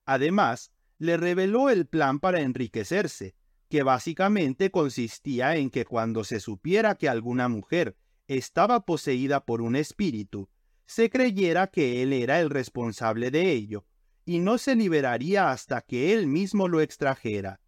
Además, 0.04 0.72
le 0.98 1.18
reveló 1.18 1.70
el 1.70 1.86
plan 1.86 2.20
para 2.20 2.42
enriquecerse, 2.42 3.36
que 3.70 3.84
básicamente 3.84 4.72
consistía 4.72 5.56
en 5.56 5.70
que 5.70 5.86
cuando 5.86 6.24
se 6.24 6.40
supiera 6.40 6.96
que 6.96 7.10
alguna 7.10 7.48
mujer 7.48 7.96
estaba 8.26 8.88
poseída 8.88 9.46
por 9.46 9.62
un 9.62 9.76
espíritu, 9.76 10.50
se 10.88 11.12
creyera 11.12 11.68
que 11.68 12.02
él 12.02 12.12
era 12.12 12.40
el 12.40 12.50
responsable 12.50 13.30
de 13.30 13.52
ello, 13.52 13.86
y 14.26 14.40
no 14.40 14.58
se 14.58 14.76
liberaría 14.76 15.52
hasta 15.52 15.82
que 15.82 16.14
él 16.14 16.28
mismo 16.28 16.68
lo 16.68 16.82
extrajera. 16.82 17.60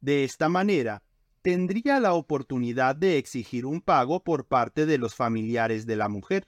De 0.00 0.24
esta 0.24 0.48
manera, 0.48 1.02
tendría 1.42 2.00
la 2.00 2.14
oportunidad 2.14 2.96
de 2.96 3.18
exigir 3.18 3.66
un 3.66 3.80
pago 3.80 4.22
por 4.22 4.46
parte 4.46 4.86
de 4.86 4.98
los 4.98 5.14
familiares 5.14 5.86
de 5.86 5.96
la 5.96 6.08
mujer. 6.08 6.46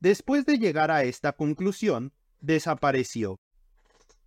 Después 0.00 0.44
de 0.46 0.58
llegar 0.58 0.90
a 0.90 1.04
esta 1.04 1.32
conclusión, 1.32 2.12
desapareció. 2.40 3.40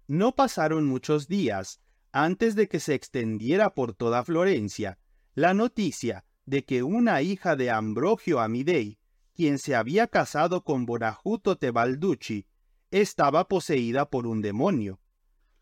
No 0.08 0.36
pasaron 0.36 0.86
muchos 0.86 1.28
días 1.28 1.80
antes 2.12 2.56
de 2.56 2.68
que 2.68 2.80
se 2.80 2.96
extendiera 2.96 3.74
por 3.76 3.94
toda 3.94 4.24
Florencia 4.24 4.98
la 5.36 5.54
noticia 5.54 6.26
de 6.46 6.66
que 6.66 6.82
una 6.82 7.22
hija 7.22 7.56
de 7.56 7.70
Ambrogio 7.70 8.40
Amidei, 8.40 8.98
quien 9.36 9.60
se 9.60 9.76
había 9.76 10.08
casado 10.08 10.64
con 10.64 10.86
Bonajuto 10.86 11.58
Tebalducci, 11.58 12.48
estaba 12.92 13.48
poseída 13.48 14.10
por 14.10 14.28
un 14.28 14.42
demonio. 14.42 15.00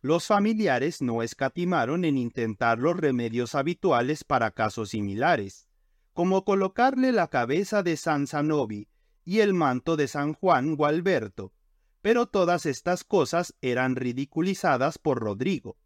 Los 0.01 0.27
familiares 0.27 1.01
no 1.01 1.23
escatimaron 1.23 2.05
en 2.05 2.17
intentar 2.17 2.79
los 2.79 2.95
remedios 2.95 3.55
habituales 3.55 4.23
para 4.23 4.51
casos 4.51 4.89
similares, 4.89 5.67
como 6.13 6.45
colocarle 6.45 7.11
la 7.11 7.27
cabeza 7.27 7.83
de 7.83 7.97
San 7.97 8.27
Zanobi 8.27 8.87
y 9.25 9.39
el 9.39 9.53
manto 9.53 9.97
de 9.97 10.07
San 10.07 10.33
Juan 10.33 10.75
Gualberto, 10.75 11.51
pero 12.01 12.27
todas 12.27 12.65
estas 12.65 13.03
cosas 13.03 13.53
eran 13.61 13.95
ridiculizadas 13.95 14.97
por 14.97 15.19
Rodrigo. 15.19 15.77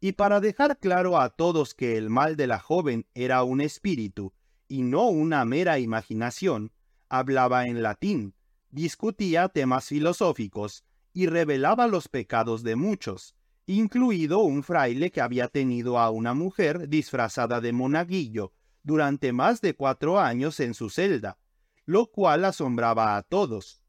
Y 0.00 0.12
para 0.12 0.40
dejar 0.40 0.78
claro 0.78 1.20
a 1.20 1.28
todos 1.28 1.74
que 1.74 1.98
el 1.98 2.08
mal 2.08 2.36
de 2.36 2.46
la 2.46 2.58
joven 2.58 3.06
era 3.12 3.42
un 3.42 3.60
espíritu 3.60 4.32
y 4.66 4.82
no 4.82 5.08
una 5.08 5.44
mera 5.44 5.78
imaginación, 5.78 6.72
hablaba 7.10 7.66
en 7.66 7.82
latín, 7.82 8.34
discutía 8.70 9.48
temas 9.48 9.86
filosóficos 9.86 10.84
y 11.12 11.26
revelaba 11.26 11.86
los 11.86 12.08
pecados 12.08 12.62
de 12.62 12.76
muchos, 12.76 13.34
incluido 13.66 14.40
un 14.40 14.62
fraile 14.62 15.10
que 15.10 15.20
había 15.20 15.48
tenido 15.48 15.98
a 15.98 16.10
una 16.10 16.34
mujer 16.34 16.88
disfrazada 16.88 17.60
de 17.60 17.72
monaguillo 17.72 18.52
durante 18.82 19.32
más 19.32 19.60
de 19.60 19.74
cuatro 19.74 20.18
años 20.18 20.60
en 20.60 20.74
su 20.74 20.90
celda, 20.90 21.38
lo 21.84 22.06
cual 22.06 22.44
asombraba 22.44 23.16
a 23.16 23.22
todos. 23.22 23.82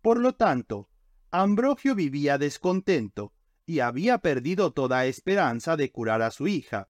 Por 0.00 0.18
lo 0.18 0.34
tanto, 0.34 0.88
Ambrogio 1.30 1.94
vivía 1.94 2.38
descontento 2.38 3.32
y 3.66 3.80
había 3.80 4.18
perdido 4.18 4.72
toda 4.72 5.06
esperanza 5.06 5.76
de 5.76 5.92
curar 5.92 6.22
a 6.22 6.30
su 6.30 6.48
hija, 6.48 6.88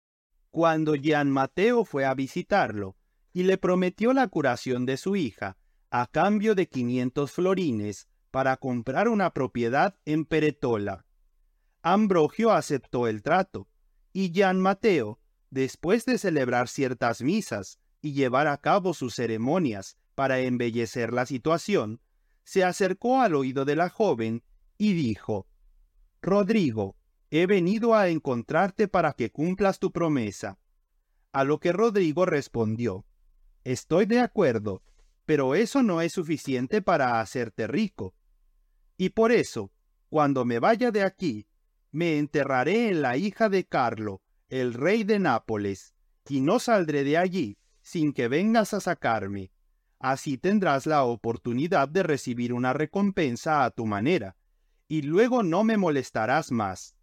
cuando 0.52 0.96
Gian 0.96 1.32
Mateo 1.32 1.86
fue 1.86 2.06
a 2.06 2.14
visitarlo 2.14 2.98
y 3.34 3.44
le 3.44 3.58
prometió 3.58 4.14
la 4.14 4.28
curación 4.28 4.86
de 4.86 4.98
su 4.98 5.16
hija 5.16 5.58
a 5.90 6.08
cambio 6.08 6.56
de 6.56 6.68
500 6.68 7.32
florines 7.32 8.08
para 8.32 8.58
comprar 8.58 9.08
una 9.08 9.34
propiedad 9.34 9.96
en 10.06 10.26
Peretola. 10.26 11.06
Ambrogio 11.82 12.52
aceptó 12.52 13.08
el 13.08 13.24
trato, 13.24 13.68
y 14.12 14.32
Gian 14.34 14.60
Mateo, 14.60 15.20
después 15.50 16.06
de 16.06 16.18
celebrar 16.18 16.68
ciertas 16.68 17.22
misas 17.22 17.80
y 18.02 18.14
llevar 18.14 18.48
a 18.48 18.58
cabo 18.58 18.94
sus 18.94 19.16
ceremonias 19.16 19.98
para 20.16 20.40
embellecer 20.40 21.14
la 21.14 21.26
situación, 21.26 22.02
se 22.44 22.64
acercó 22.64 23.22
al 23.22 23.36
oído 23.36 23.66
de 23.66 23.76
la 23.76 23.90
joven 23.90 24.44
y 24.78 24.94
dijo, 24.94 25.48
Rodrigo, 26.22 26.96
he 27.30 27.46
venido 27.46 27.94
a 27.94 28.10
encontrarte 28.10 28.88
para 28.88 29.14
que 29.14 29.32
cumplas 29.32 29.80
tu 29.80 29.92
promesa. 29.92 30.58
A 31.32 31.44
lo 31.44 31.60
que 31.60 31.72
Rodrigo 31.72 32.26
respondió, 32.26 33.06
Estoy 33.64 34.06
de 34.06 34.20
acuerdo, 34.20 34.82
pero 35.28 35.56
eso 35.56 35.84
no 35.84 36.00
es 36.02 36.14
suficiente 36.14 36.82
para 36.82 37.20
hacerte 37.20 37.68
rico. 37.68 38.16
Y 38.96 39.10
por 39.10 39.34
eso, 39.34 39.74
cuando 40.08 40.46
me 40.46 40.58
vaya 40.60 40.90
de 40.90 41.04
aquí, 41.04 41.50
me 41.92 42.18
enterraré 42.18 42.88
en 42.88 43.02
la 43.02 43.18
hija 43.18 43.50
de 43.50 43.66
Carlo, 43.66 44.22
el 44.48 44.74
rey 44.74 45.04
de 45.04 45.20
Nápoles, 45.20 45.94
y 46.30 46.40
no 46.40 46.60
saldré 46.60 47.04
de 47.04 47.18
allí 47.18 47.58
sin 47.82 48.14
que 48.14 48.30
vengas 48.30 48.74
a 48.74 48.80
sacarme. 48.80 49.52
Así 50.00 50.38
tendrás 50.38 50.86
la 50.86 51.04
oportunidad 51.04 51.90
de 51.90 52.04
recibir 52.04 52.54
una 52.54 52.72
recompensa 52.72 53.66
a 53.66 53.72
tu 53.72 53.86
manera, 53.86 54.38
y 54.88 55.02
luego 55.02 55.44
no 55.44 55.66
me 55.66 55.76
molestarás 55.76 56.54
más. 56.54 56.96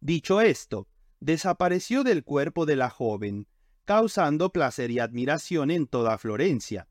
Dicho 0.00 0.40
esto, 0.40 0.88
desapareció 1.20 2.02
del 2.02 2.24
cuerpo 2.24 2.66
de 2.66 2.74
la 2.74 2.90
joven, 2.90 3.46
causando 3.84 4.50
placer 4.50 4.90
y 4.90 4.98
admiración 4.98 5.70
en 5.70 5.86
toda 5.86 6.18
Florencia. 6.18 6.88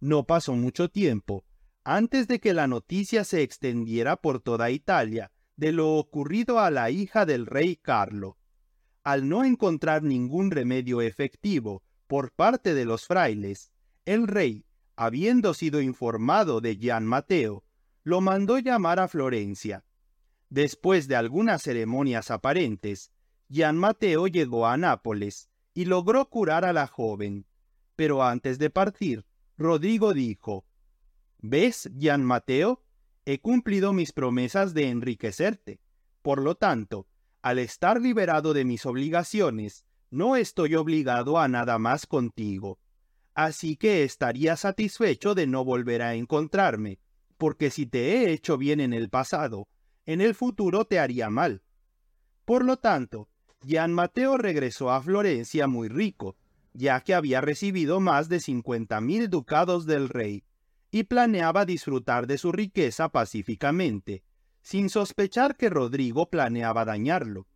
No 0.00 0.24
pasó 0.24 0.54
mucho 0.54 0.90
tiempo 0.90 1.44
antes 1.84 2.26
de 2.26 2.40
que 2.40 2.52
la 2.52 2.66
noticia 2.66 3.22
se 3.22 3.42
extendiera 3.42 4.16
por 4.16 4.40
toda 4.40 4.70
Italia 4.72 5.30
de 5.56 5.70
lo 5.70 5.94
ocurrido 5.94 6.58
a 6.58 6.70
la 6.72 6.90
hija 6.90 7.24
del 7.24 7.46
rey 7.46 7.76
Carlo. 7.76 8.38
Al 9.04 9.28
no 9.28 9.44
encontrar 9.44 10.02
ningún 10.02 10.50
remedio 10.50 11.00
efectivo 11.00 11.84
por 12.08 12.32
parte 12.32 12.74
de 12.74 12.84
los 12.84 13.06
frailes, 13.06 13.70
el 14.04 14.26
rey, 14.26 14.66
habiendo 14.96 15.54
sido 15.54 15.80
informado 15.80 16.60
de 16.60 16.76
Gian 16.76 17.06
Mateo, 17.06 17.64
lo 18.02 18.20
mandó 18.20 18.58
llamar 18.58 18.98
a 18.98 19.06
Florencia. 19.06 19.84
Después 20.48 21.06
de 21.06 21.14
algunas 21.14 21.62
ceremonias 21.62 22.32
aparentes, 22.32 23.12
Gian 23.48 23.76
Mateo 23.76 24.26
llegó 24.26 24.66
a 24.66 24.76
Nápoles 24.76 25.48
y 25.72 25.84
logró 25.84 26.28
curar 26.28 26.64
a 26.64 26.72
la 26.72 26.88
joven. 26.88 27.46
Pero 27.94 28.24
antes 28.24 28.58
de 28.58 28.70
partir, 28.70 29.24
Rodrigo 29.56 30.12
dijo, 30.12 30.64
¿Ves, 31.38 31.90
Gian 31.98 32.24
Mateo? 32.24 32.82
He 33.24 33.40
cumplido 33.40 33.92
mis 33.92 34.12
promesas 34.12 34.74
de 34.74 34.88
enriquecerte. 34.88 35.80
Por 36.22 36.42
lo 36.42 36.54
tanto, 36.54 37.06
al 37.42 37.58
estar 37.58 38.00
liberado 38.00 38.52
de 38.52 38.64
mis 38.64 38.86
obligaciones, 38.86 39.84
no 40.10 40.36
estoy 40.36 40.74
obligado 40.74 41.38
a 41.38 41.48
nada 41.48 41.78
más 41.78 42.06
contigo 42.06 42.78
así 43.36 43.76
que 43.76 44.02
estaría 44.02 44.56
satisfecho 44.56 45.34
de 45.34 45.46
no 45.46 45.62
volver 45.62 46.00
a 46.00 46.14
encontrarme, 46.14 46.98
porque 47.36 47.70
si 47.70 47.84
te 47.84 48.16
he 48.16 48.32
hecho 48.32 48.56
bien 48.56 48.80
en 48.80 48.94
el 48.94 49.10
pasado, 49.10 49.68
en 50.06 50.22
el 50.22 50.34
futuro 50.34 50.86
te 50.86 50.98
haría 50.98 51.28
mal. 51.28 51.62
Por 52.46 52.64
lo 52.64 52.78
tanto, 52.78 53.28
Gian 53.62 53.92
Mateo 53.92 54.38
regresó 54.38 54.90
a 54.90 55.02
Florencia 55.02 55.66
muy 55.66 55.88
rico, 55.88 56.36
ya 56.76 57.00
que 57.00 57.14
había 57.14 57.40
recibido 57.40 58.00
más 58.00 58.28
de 58.28 58.38
cincuenta 58.40 59.00
mil 59.00 59.30
ducados 59.30 59.86
del 59.86 60.08
rey, 60.08 60.44
y 60.90 61.04
planeaba 61.04 61.64
disfrutar 61.64 62.26
de 62.26 62.38
su 62.38 62.52
riqueza 62.52 63.08
pacíficamente, 63.08 64.22
sin 64.62 64.90
sospechar 64.90 65.56
que 65.56 65.70
Rodrigo 65.70 66.28
planeaba 66.28 66.84
dañarlo. 66.84 67.46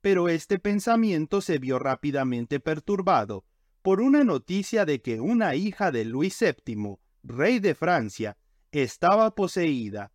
Pero 0.00 0.28
este 0.28 0.58
pensamiento 0.58 1.40
se 1.40 1.58
vio 1.58 1.78
rápidamente 1.78 2.60
perturbado 2.60 3.44
por 3.82 4.00
una 4.00 4.24
noticia 4.24 4.84
de 4.84 5.00
que 5.00 5.20
una 5.20 5.54
hija 5.54 5.90
de 5.90 6.04
Luis 6.04 6.38
VII, 6.40 6.98
rey 7.22 7.58
de 7.58 7.74
Francia, 7.74 8.36
estaba 8.72 9.34
poseída. 9.34 10.12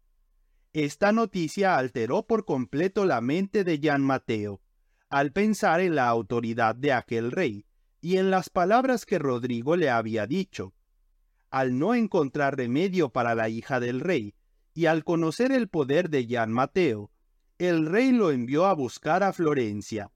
Esta 0.73 1.11
noticia 1.11 1.77
alteró 1.77 2.25
por 2.25 2.45
completo 2.45 3.05
la 3.05 3.21
mente 3.21 3.63
de 3.63 3.79
Jean 3.79 4.01
Mateo, 4.01 4.61
al 5.09 5.31
pensar 5.31 5.81
en 5.81 5.95
la 5.95 6.07
autoridad 6.07 6.75
de 6.75 6.93
aquel 6.93 7.31
rey 7.31 7.65
y 8.03 8.17
en 8.17 8.29
las 8.29 8.49
palabras 8.49 9.05
que 9.05 9.17
Rodrigo 9.17 9.77
le 9.77 9.89
había 9.89 10.27
dicho. 10.27 10.73
Al 11.49 11.79
no 11.79 11.95
encontrar 11.95 12.57
remedio 12.57 13.07
para 13.13 13.33
la 13.33 13.47
hija 13.47 13.79
del 13.79 14.01
rey, 14.01 14.35
y 14.73 14.87
al 14.87 15.05
conocer 15.05 15.53
el 15.53 15.69
poder 15.69 16.09
de 16.09 16.27
Jean 16.27 16.51
Mateo, 16.51 17.11
el 17.59 17.85
rey 17.85 18.11
lo 18.11 18.31
envió 18.31 18.65
a 18.65 18.73
buscar 18.73 19.23
a 19.23 19.31
Florencia. 19.31 20.11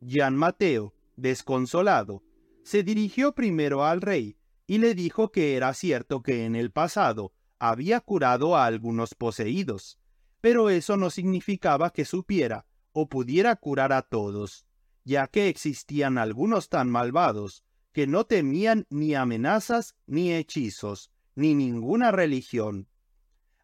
Jean 0.00 0.34
Mateo, 0.34 0.94
desconsolado, 1.14 2.24
se 2.64 2.82
dirigió 2.82 3.36
primero 3.36 3.84
al 3.84 4.00
rey 4.00 4.36
y 4.66 4.78
le 4.78 4.96
dijo 4.96 5.30
que 5.30 5.54
era 5.54 5.74
cierto 5.74 6.24
que 6.24 6.44
en 6.44 6.56
el 6.56 6.72
pasado 6.72 7.32
había 7.60 8.00
curado 8.00 8.56
a 8.56 8.66
algunos 8.66 9.14
poseídos, 9.14 9.96
pero 10.40 10.70
eso 10.70 10.96
no 10.96 11.08
significaba 11.08 11.90
que 11.90 12.04
supiera 12.04 12.66
o 12.90 13.08
pudiera 13.08 13.54
curar 13.54 13.92
a 13.92 14.02
todos, 14.02 14.66
ya 15.04 15.26
que 15.26 15.48
existían 15.48 16.18
algunos 16.18 16.68
tan 16.68 16.90
malvados 16.90 17.64
que 17.92 18.06
no 18.06 18.24
temían 18.24 18.86
ni 18.90 19.14
amenazas 19.14 19.96
ni 20.06 20.32
hechizos, 20.32 21.10
ni 21.34 21.54
ninguna 21.54 22.10
religión. 22.10 22.88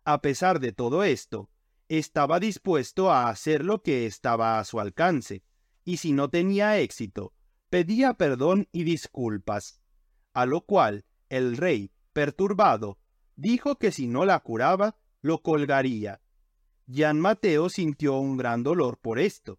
A 0.05 0.21
pesar 0.21 0.61
de 0.61 0.73
todo 0.73 1.03
esto, 1.05 1.51
estaba 1.89 2.39
dispuesto 2.39 3.11
a 3.11 3.29
hacer 3.29 3.65
lo 3.65 3.83
que 3.83 4.07
estaba 4.07 4.59
a 4.59 4.65
su 4.65 4.81
alcance, 4.81 5.43
y 5.85 5.97
si 5.99 6.13
no 6.13 6.29
tenía 6.29 6.79
éxito, 6.79 7.33
pedía 7.71 8.15
perdón 8.15 8.69
y 8.73 8.85
disculpas, 8.85 9.81
a 10.35 10.45
lo 10.45 10.63
cual 10.63 11.05
el 11.29 11.57
rey, 11.57 11.91
perturbado, 12.13 12.99
dijo 13.37 13.79
que 13.79 13.93
si 13.93 14.07
no 14.07 14.25
la 14.25 14.41
curaba, 14.41 14.97
lo 15.21 15.43
colgaría. 15.43 16.21
Gian 16.87 17.21
Mateo 17.21 17.69
sintió 17.69 18.19
un 18.19 18.37
gran 18.37 18.63
dolor 18.63 18.99
por 18.99 19.19
esto, 19.19 19.59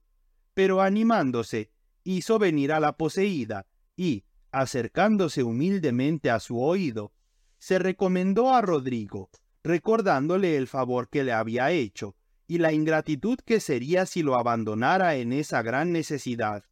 pero 0.60 0.82
animándose, 0.82 1.72
hizo 2.04 2.38
venir 2.38 2.74
a 2.74 2.82
la 2.82 2.98
poseída 2.98 3.66
y, 3.96 4.26
acercándose 4.52 5.42
humildemente 5.42 6.30
a 6.30 6.42
su 6.42 6.62
oído, 6.62 7.14
se 7.60 7.80
recomendó 7.80 8.54
a 8.54 8.60
Rodrigo, 8.60 9.30
recordándole 9.64 10.58
el 10.58 10.68
favor 10.68 11.08
que 11.08 11.24
le 11.24 11.32
había 11.32 11.72
hecho 11.72 12.18
y 12.46 12.58
la 12.58 12.74
ingratitud 12.74 13.40
que 13.46 13.62
sería 13.62 14.06
si 14.06 14.22
lo 14.22 14.38
abandonara 14.38 15.16
en 15.16 15.32
esa 15.32 15.62
gran 15.62 15.94
necesidad. 15.94 16.66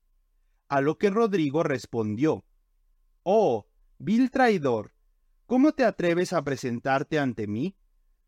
a 0.68 0.82
lo 0.82 0.98
que 0.98 1.10
Rodrigo 1.10 1.64
respondió, 1.64 2.44
Oh, 3.24 3.68
vil 4.00 4.32
traidor, 4.32 4.92
¿cómo 5.46 5.72
te 5.72 5.86
atreves 5.86 6.34
a 6.34 6.44
presentarte 6.44 7.20
ante 7.20 7.48
mí? 7.48 7.78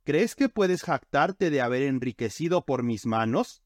¿Crees 0.06 0.36
que 0.36 0.48
puedes 0.48 0.84
jactarte 0.84 1.50
de 1.50 1.60
haber 1.60 1.82
enriquecido 1.82 2.64
por 2.64 2.82
mis 2.82 3.06
manos? 3.06 3.62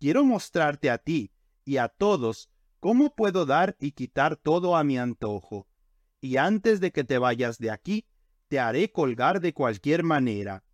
Quiero 0.00 0.24
mostrarte 0.24 0.88
a 0.88 0.96
ti 0.96 1.30
y 1.66 1.76
a 1.76 1.88
todos 1.88 2.48
cómo 2.80 3.14
puedo 3.14 3.44
dar 3.44 3.76
y 3.78 3.92
quitar 3.92 4.36
todo 4.36 4.74
a 4.74 4.82
mi 4.82 4.96
antojo. 4.96 5.68
Y 6.22 6.38
antes 6.38 6.80
de 6.80 6.90
que 6.90 7.04
te 7.04 7.18
vayas 7.18 7.58
de 7.58 7.70
aquí, 7.70 8.06
te 8.48 8.58
haré 8.58 8.90
colgar 8.90 9.42
de 9.42 9.52
cualquier 9.52 10.02
manera. 10.02 10.64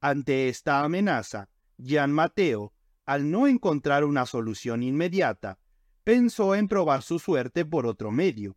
Ante 0.00 0.48
esta 0.48 0.84
amenaza, 0.84 1.50
Gian 1.78 2.12
Mateo, 2.12 2.72
al 3.04 3.28
no 3.28 3.48
encontrar 3.48 4.04
una 4.04 4.24
solución 4.24 4.84
inmediata, 4.84 5.58
pensó 6.04 6.54
en 6.54 6.68
probar 6.68 7.02
su 7.02 7.18
suerte 7.18 7.64
por 7.64 7.86
otro 7.86 8.12
medio. 8.12 8.56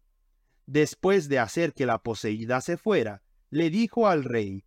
Después 0.67 1.27
de 1.27 1.39
hacer 1.39 1.73
que 1.73 1.87
la 1.87 2.03
poseída 2.03 2.61
se 2.61 2.77
fuera, 2.77 3.23
le 3.49 3.71
dijo 3.71 4.07
al 4.07 4.23
rey, 4.23 4.63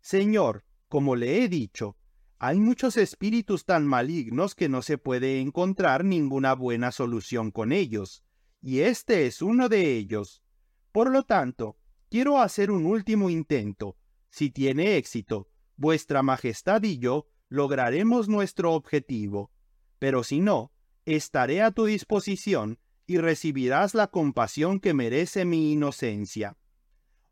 Señor, 0.00 0.64
como 0.88 1.16
le 1.16 1.42
he 1.42 1.48
dicho, 1.48 1.96
hay 2.42 2.58
muchos 2.58 2.96
espíritus 2.96 3.66
tan 3.66 3.86
malignos 3.86 4.54
que 4.54 4.70
no 4.70 4.80
se 4.80 4.96
puede 4.96 5.40
encontrar 5.40 6.06
ninguna 6.06 6.54
buena 6.54 6.90
solución 6.90 7.50
con 7.50 7.70
ellos, 7.70 8.24
y 8.62 8.80
este 8.80 9.26
es 9.26 9.42
uno 9.42 9.68
de 9.68 9.94
ellos. 9.94 10.42
Por 10.90 11.10
lo 11.10 11.24
tanto, 11.24 11.76
quiero 12.08 12.40
hacer 12.40 12.70
un 12.70 12.86
último 12.86 13.28
intento. 13.28 13.98
Si 14.30 14.48
tiene 14.48 14.96
éxito, 14.96 15.50
vuestra 15.76 16.22
Majestad 16.22 16.82
y 16.82 16.98
yo 16.98 17.26
lograremos 17.50 18.26
nuestro 18.30 18.72
objetivo. 18.72 19.50
Pero 19.98 20.24
si 20.24 20.40
no, 20.40 20.72
estaré 21.04 21.60
a 21.60 21.72
tu 21.72 21.84
disposición 21.84 22.78
y 23.06 23.18
recibirás 23.18 23.94
la 23.94 24.06
compasión 24.06 24.80
que 24.80 24.94
merece 24.94 25.44
mi 25.44 25.72
inocencia. 25.72 26.56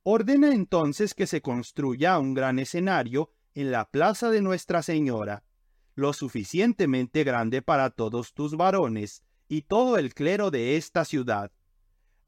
Ordena 0.02 0.52
entonces 0.52 1.14
que 1.14 1.26
se 1.26 1.40
construya 1.40 2.18
un 2.18 2.34
gran 2.34 2.58
escenario 2.58 3.32
en 3.58 3.72
la 3.72 3.90
plaza 3.90 4.30
de 4.30 4.40
Nuestra 4.40 4.84
Señora, 4.84 5.42
lo 5.96 6.12
suficientemente 6.12 7.24
grande 7.24 7.60
para 7.60 7.90
todos 7.90 8.32
tus 8.32 8.56
varones 8.56 9.24
y 9.48 9.62
todo 9.62 9.98
el 9.98 10.14
clero 10.14 10.52
de 10.52 10.76
esta 10.76 11.04
ciudad. 11.04 11.50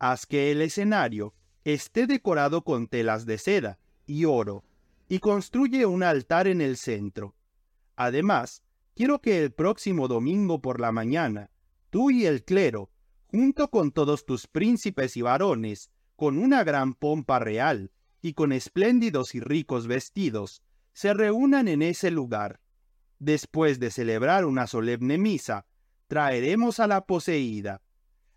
Haz 0.01 0.27
que 0.27 0.51
el 0.51 0.61
escenario 0.61 1.33
esté 1.63 2.09
decorado 2.09 2.65
con 2.65 2.89
telas 2.89 3.27
de 3.27 3.39
seda 3.39 3.79
y 4.07 4.25
oro, 4.25 4.65
y 5.09 5.21
construye 5.21 5.87
un 5.87 6.03
altar 6.03 6.49
en 6.49 6.61
el 6.61 6.77
centro. 6.77 7.37
Además, 7.95 8.65
quiero 8.97 9.21
que 9.21 9.41
el 9.41 9.53
próximo 9.53 10.09
domingo 10.09 10.61
por 10.61 10.81
la 10.81 10.91
mañana, 10.91 11.53
tú 11.91 12.11
y 12.11 12.27
el 12.27 12.43
clero, 12.43 12.91
junto 13.29 13.71
con 13.71 13.93
todos 13.93 14.27
tus 14.27 14.49
príncipes 14.49 15.17
y 15.17 15.23
varones, 15.23 15.93
con 16.17 16.39
una 16.39 16.65
gran 16.65 16.93
pompa 16.93 17.39
real 17.39 17.93
y 18.21 18.33
con 18.33 18.51
espléndidos 18.51 19.37
y 19.37 19.41
ricos 19.41 19.87
vestidos, 19.87 20.65
se 21.01 21.15
reúnan 21.15 21.67
en 21.67 21.81
ese 21.81 22.11
lugar. 22.11 22.61
Después 23.19 23.81
de 23.81 23.91
celebrar 23.91 24.45
una 24.45 24.67
solemne 24.67 25.17
misa, 25.17 25.65
traeremos 26.09 26.79
a 26.79 26.87
la 26.87 27.07
poseída. 27.07 27.81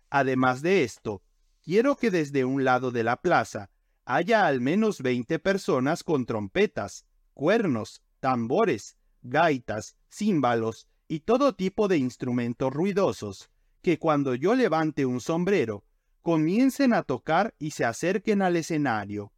Además 0.08 0.62
de 0.62 0.82
esto, 0.82 1.22
quiero 1.62 1.94
que 1.96 2.10
desde 2.10 2.46
un 2.46 2.64
lado 2.64 2.90
de 2.90 3.04
la 3.04 3.20
plaza 3.20 3.68
haya 4.06 4.46
al 4.46 4.62
menos 4.62 5.02
veinte 5.02 5.38
personas 5.38 6.02
con 6.02 6.24
trompetas, 6.24 7.04
cuernos, 7.34 8.00
tambores, 8.20 8.96
gaitas, 9.20 9.98
címbalos 10.08 10.88
y 11.06 11.20
todo 11.20 11.54
tipo 11.54 11.86
de 11.86 11.98
instrumentos 11.98 12.72
ruidosos, 12.72 13.50
que 13.82 13.98
cuando 13.98 14.34
yo 14.34 14.54
levante 14.54 15.04
un 15.04 15.20
sombrero, 15.20 15.84
comiencen 16.22 16.94
a 16.94 17.02
tocar 17.02 17.54
y 17.58 17.72
se 17.72 17.84
acerquen 17.84 18.40
al 18.40 18.56
escenario. 18.56 19.34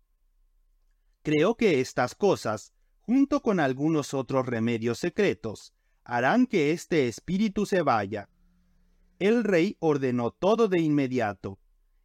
Creo 1.25 1.57
que 1.57 1.81
estas 1.81 2.15
cosas 2.15 2.73
junto 3.07 3.41
con 3.41 3.61
algunos 3.61 4.15
otros 4.15 4.47
remedios 4.47 4.99
secretos, 4.99 5.73
harán 6.05 6.47
que 6.47 6.73
este 6.73 7.07
espíritu 7.07 7.65
se 7.65 7.83
vaya. 7.83 8.29
El 9.21 9.45
rey 9.45 9.77
ordenó 9.79 10.33
todo 10.33 10.67
de 10.69 10.81
inmediato, 10.81 11.61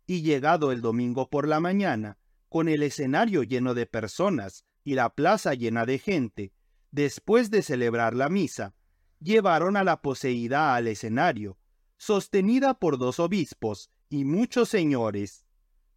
y 0.05 0.21
llegado 0.21 0.71
el 0.71 0.81
domingo 0.81 1.29
por 1.29 1.47
la 1.47 1.59
mañana, 1.59 2.19
con 2.49 2.69
el 2.69 2.83
escenario 2.83 3.43
lleno 3.43 3.73
de 3.73 3.87
personas 3.87 4.65
y 4.83 4.93
la 4.93 5.09
plaza 5.09 5.55
llena 5.55 5.85
de 5.85 5.97
gente, 5.97 6.53
después 6.91 7.49
de 7.49 7.63
celebrar 7.63 8.15
la 8.15 8.29
misa, 8.29 8.75
llevaron 9.19 9.77
a 9.77 9.83
la 9.83 10.01
poseída 10.01 10.75
al 10.75 10.87
escenario, 10.87 11.57
sostenida 11.97 12.75
por 12.75 12.97
dos 12.97 13.19
obispos 13.19 13.89
y 14.09 14.25
muchos 14.25 14.69
señores. 14.69 15.45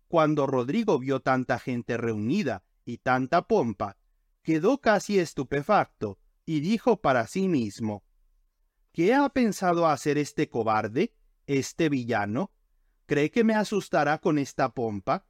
Cuando 0.09 0.47
Rodrigo 0.47 0.99
vio 0.99 1.21
tanta 1.21 1.59
gente 1.59 1.97
reunida 1.97 2.63
y 2.85 2.99
tanta 2.99 3.43
pompa, 3.49 3.97
quedó 4.45 4.81
casi 4.81 5.19
estupefacto 5.19 6.21
y 6.47 6.61
dijo 6.61 7.01
para 7.01 7.27
sí 7.27 7.49
mismo, 7.49 8.05
¿Qué 8.93 9.13
ha 9.13 9.29
pensado 9.31 9.89
hacer 9.89 10.19
este 10.19 10.49
cobarde, 10.49 11.17
este 11.49 11.89
villano? 11.89 12.53
¿Cree 13.07 13.33
que 13.33 13.43
me 13.43 13.55
asustará 13.55 14.19
con 14.19 14.39
esta 14.39 14.73
pompa? 14.73 15.27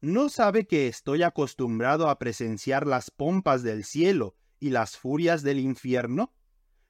¿No 0.00 0.28
sabe 0.28 0.66
que 0.66 0.86
estoy 0.86 1.24
acostumbrado 1.24 2.08
a 2.08 2.18
presenciar 2.18 2.86
las 2.86 3.10
pompas 3.10 3.62
del 3.64 3.84
cielo 3.84 4.36
y 4.60 4.70
las 4.70 4.96
furias 4.96 5.42
del 5.42 5.58
infierno? 5.58 6.32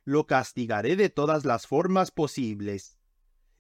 Lo 0.04 0.26
castigaré 0.26 0.96
de 0.96 1.09
todas 1.09 1.44
las 1.44 1.66
formas 1.66 2.11
posibles. 2.11 2.98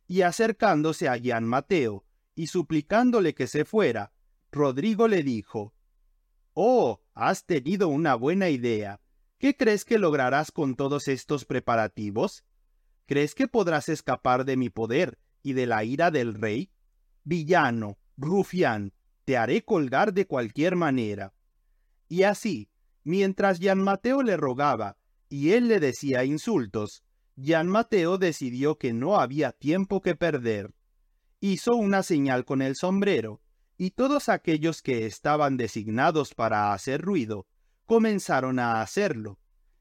Y 0.06 0.22
acercándose 0.22 1.08
a 1.08 1.16
Gian 1.16 1.46
Mateo 1.46 2.04
y 2.34 2.48
suplicándole 2.48 3.34
que 3.34 3.46
se 3.46 3.64
fuera, 3.64 4.12
Rodrigo 4.52 5.08
le 5.08 5.22
dijo, 5.22 5.74
Oh, 6.54 7.00
has 7.14 7.46
tenido 7.46 7.88
una 7.88 8.14
buena 8.14 8.50
idea. 8.50 9.00
¿Qué 9.38 9.56
crees 9.56 9.84
que 9.84 9.98
lograrás 9.98 10.50
con 10.50 10.74
todos 10.74 11.08
estos 11.08 11.44
preparativos? 11.44 12.44
¿Crees 13.06 13.34
que 13.34 13.48
podrás 13.48 13.88
escapar 13.88 14.44
de 14.44 14.56
mi 14.56 14.68
poder 14.68 15.18
y 15.42 15.52
de 15.52 15.66
la 15.66 15.84
ira 15.84 16.10
del 16.10 16.34
rey? 16.34 16.70
Villano, 17.24 17.98
rufián, 18.16 18.92
te 19.24 19.36
haré 19.36 19.64
colgar 19.64 20.12
de 20.12 20.26
cualquier 20.26 20.76
manera. 20.76 21.32
Y 22.08 22.24
así, 22.24 22.68
mientras 23.04 23.58
Gian 23.58 23.82
Mateo 23.82 24.22
le 24.22 24.36
rogaba 24.36 24.96
y 25.28 25.52
él 25.52 25.68
le 25.68 25.80
decía 25.80 26.24
insultos, 26.24 27.04
Gian 27.36 27.68
Mateo 27.68 28.18
decidió 28.18 28.76
que 28.76 28.92
no 28.92 29.20
había 29.20 29.52
tiempo 29.52 30.00
que 30.00 30.16
perder. 30.16 30.74
Hizo 31.40 31.74
una 31.74 32.02
señal 32.02 32.44
con 32.44 32.60
el 32.60 32.76
sombrero 32.76 33.40
y 33.82 33.92
todos 33.92 34.28
aquellos 34.28 34.82
que 34.82 35.06
estaban 35.06 35.56
designados 35.56 36.34
para 36.34 36.74
hacer 36.74 37.00
ruido 37.00 37.46
comenzaron 37.86 38.58
a 38.58 38.82
hacerlo, 38.82 39.38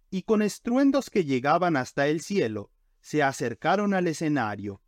y 0.09 0.21
con 0.21 0.41
estruendos 0.41 1.09
que 1.09 1.25
llegaban 1.25 1.75
hasta 1.75 2.07
el 2.07 2.21
cielo, 2.21 2.71
se 3.01 3.23
acercaron 3.23 3.93
al 3.93 4.07
escenario. 4.07 4.81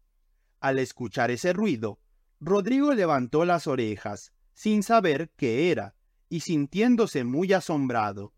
Al 0.62 0.80
escuchar 0.80 1.30
ese 1.30 1.52
ruido, 1.52 2.00
Rodrigo 2.40 2.94
levantó 2.94 3.44
las 3.44 3.68
orejas, 3.68 4.32
sin 4.54 4.82
saber 4.82 5.30
qué 5.36 5.72
era, 5.72 5.94
y 6.30 6.40
sintiéndose 6.40 7.26
muy 7.26 7.52
asombrado. 7.52 8.34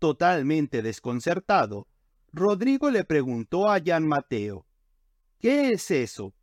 Totalmente 0.00 0.82
desconcertado, 0.82 1.88
Rodrigo 2.30 2.90
le 2.90 3.04
preguntó 3.04 3.70
a 3.70 3.80
Gian 3.80 4.06
Mateo, 4.06 4.66
¿Qué 5.38 5.70
es 5.70 5.90
eso? 5.90 6.34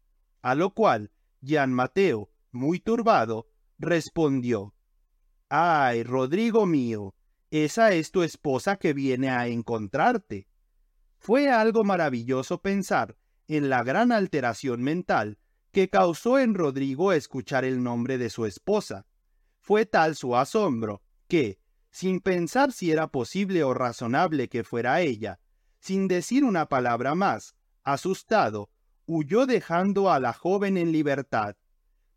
A 0.42 0.56
lo 0.56 0.74
cual, 0.74 1.12
Gian 1.44 1.72
Mateo, 1.72 2.32
muy 2.52 2.80
turbado, 2.80 3.51
respondió, 3.82 4.74
Ay, 5.50 6.04
Rodrigo 6.04 6.66
mío, 6.66 7.14
esa 7.50 7.92
es 7.92 8.12
tu 8.12 8.24
esposa 8.24 8.78
que 8.78 8.94
viene 8.94 9.30
a 9.30 9.48
encontrarte. 9.48 10.48
Fue 11.18 11.50
algo 11.50 11.84
maravilloso 11.84 12.62
pensar 12.62 13.18
en 13.48 13.70
la 13.70 13.84
gran 13.84 14.12
alteración 14.12 14.82
mental 14.82 15.38
que 15.72 15.90
causó 15.90 16.40
en 16.40 16.54
Rodrigo 16.54 17.12
escuchar 17.12 17.66
el 17.66 17.84
nombre 17.84 18.18
de 18.18 18.30
su 18.30 18.46
esposa. 18.46 19.06
Fue 19.60 19.86
tal 19.86 20.16
su 20.16 20.36
asombro 20.36 21.02
que, 21.28 21.60
sin 21.92 22.22
pensar 22.22 22.72
si 22.72 22.92
era 22.92 23.08
posible 23.08 23.64
o 23.64 23.74
razonable 23.74 24.48
que 24.48 24.64
fuera 24.64 25.02
ella, 25.02 25.40
sin 25.80 26.08
decir 26.08 26.44
una 26.46 26.68
palabra 26.68 27.16
más, 27.16 27.56
asustado, 27.84 28.70
huyó 29.06 29.46
dejando 29.46 30.12
a 30.12 30.20
la 30.20 30.34
joven 30.34 30.78
en 30.78 30.92
libertad 30.92 31.56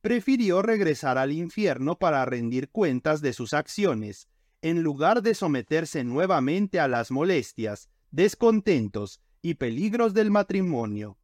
prefirió 0.05 0.61
regresar 0.61 1.17
al 1.17 1.33
infierno 1.33 1.99
para 1.99 2.27
rendir 2.27 2.69
cuentas 2.69 3.23
de 3.23 3.33
sus 3.33 3.55
acciones, 3.55 4.29
en 4.61 4.83
lugar 4.83 5.23
de 5.23 5.35
someterse 5.35 6.05
nuevamente 6.05 6.79
a 6.79 6.89
las 6.89 7.11
molestias, 7.11 7.89
descontentos 8.11 9.23
y 9.41 9.55
peligros 9.55 10.13
del 10.13 10.31
matrimonio. 10.31 11.17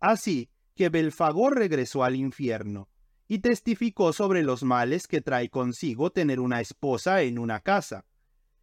Así 0.00 0.50
que 0.74 0.88
Belfagor 0.88 1.56
regresó 1.56 2.02
al 2.02 2.16
infierno, 2.16 2.88
y 3.28 3.38
testificó 3.38 4.12
sobre 4.12 4.42
los 4.42 4.64
males 4.64 5.06
que 5.06 5.20
trae 5.20 5.48
consigo 5.48 6.10
tener 6.10 6.40
una 6.40 6.60
esposa 6.60 7.22
en 7.22 7.38
una 7.38 7.60
casa. 7.60 8.04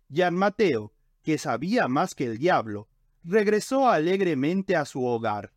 Gian 0.10 0.36
Mateo, 0.36 0.92
que 1.24 1.38
sabía 1.38 1.88
más 1.88 2.14
que 2.14 2.26
el 2.26 2.40
diablo, 2.40 2.90
regresó 3.24 3.88
alegremente 3.88 4.76
a 4.76 4.84
su 4.84 5.06
hogar. 5.06 5.55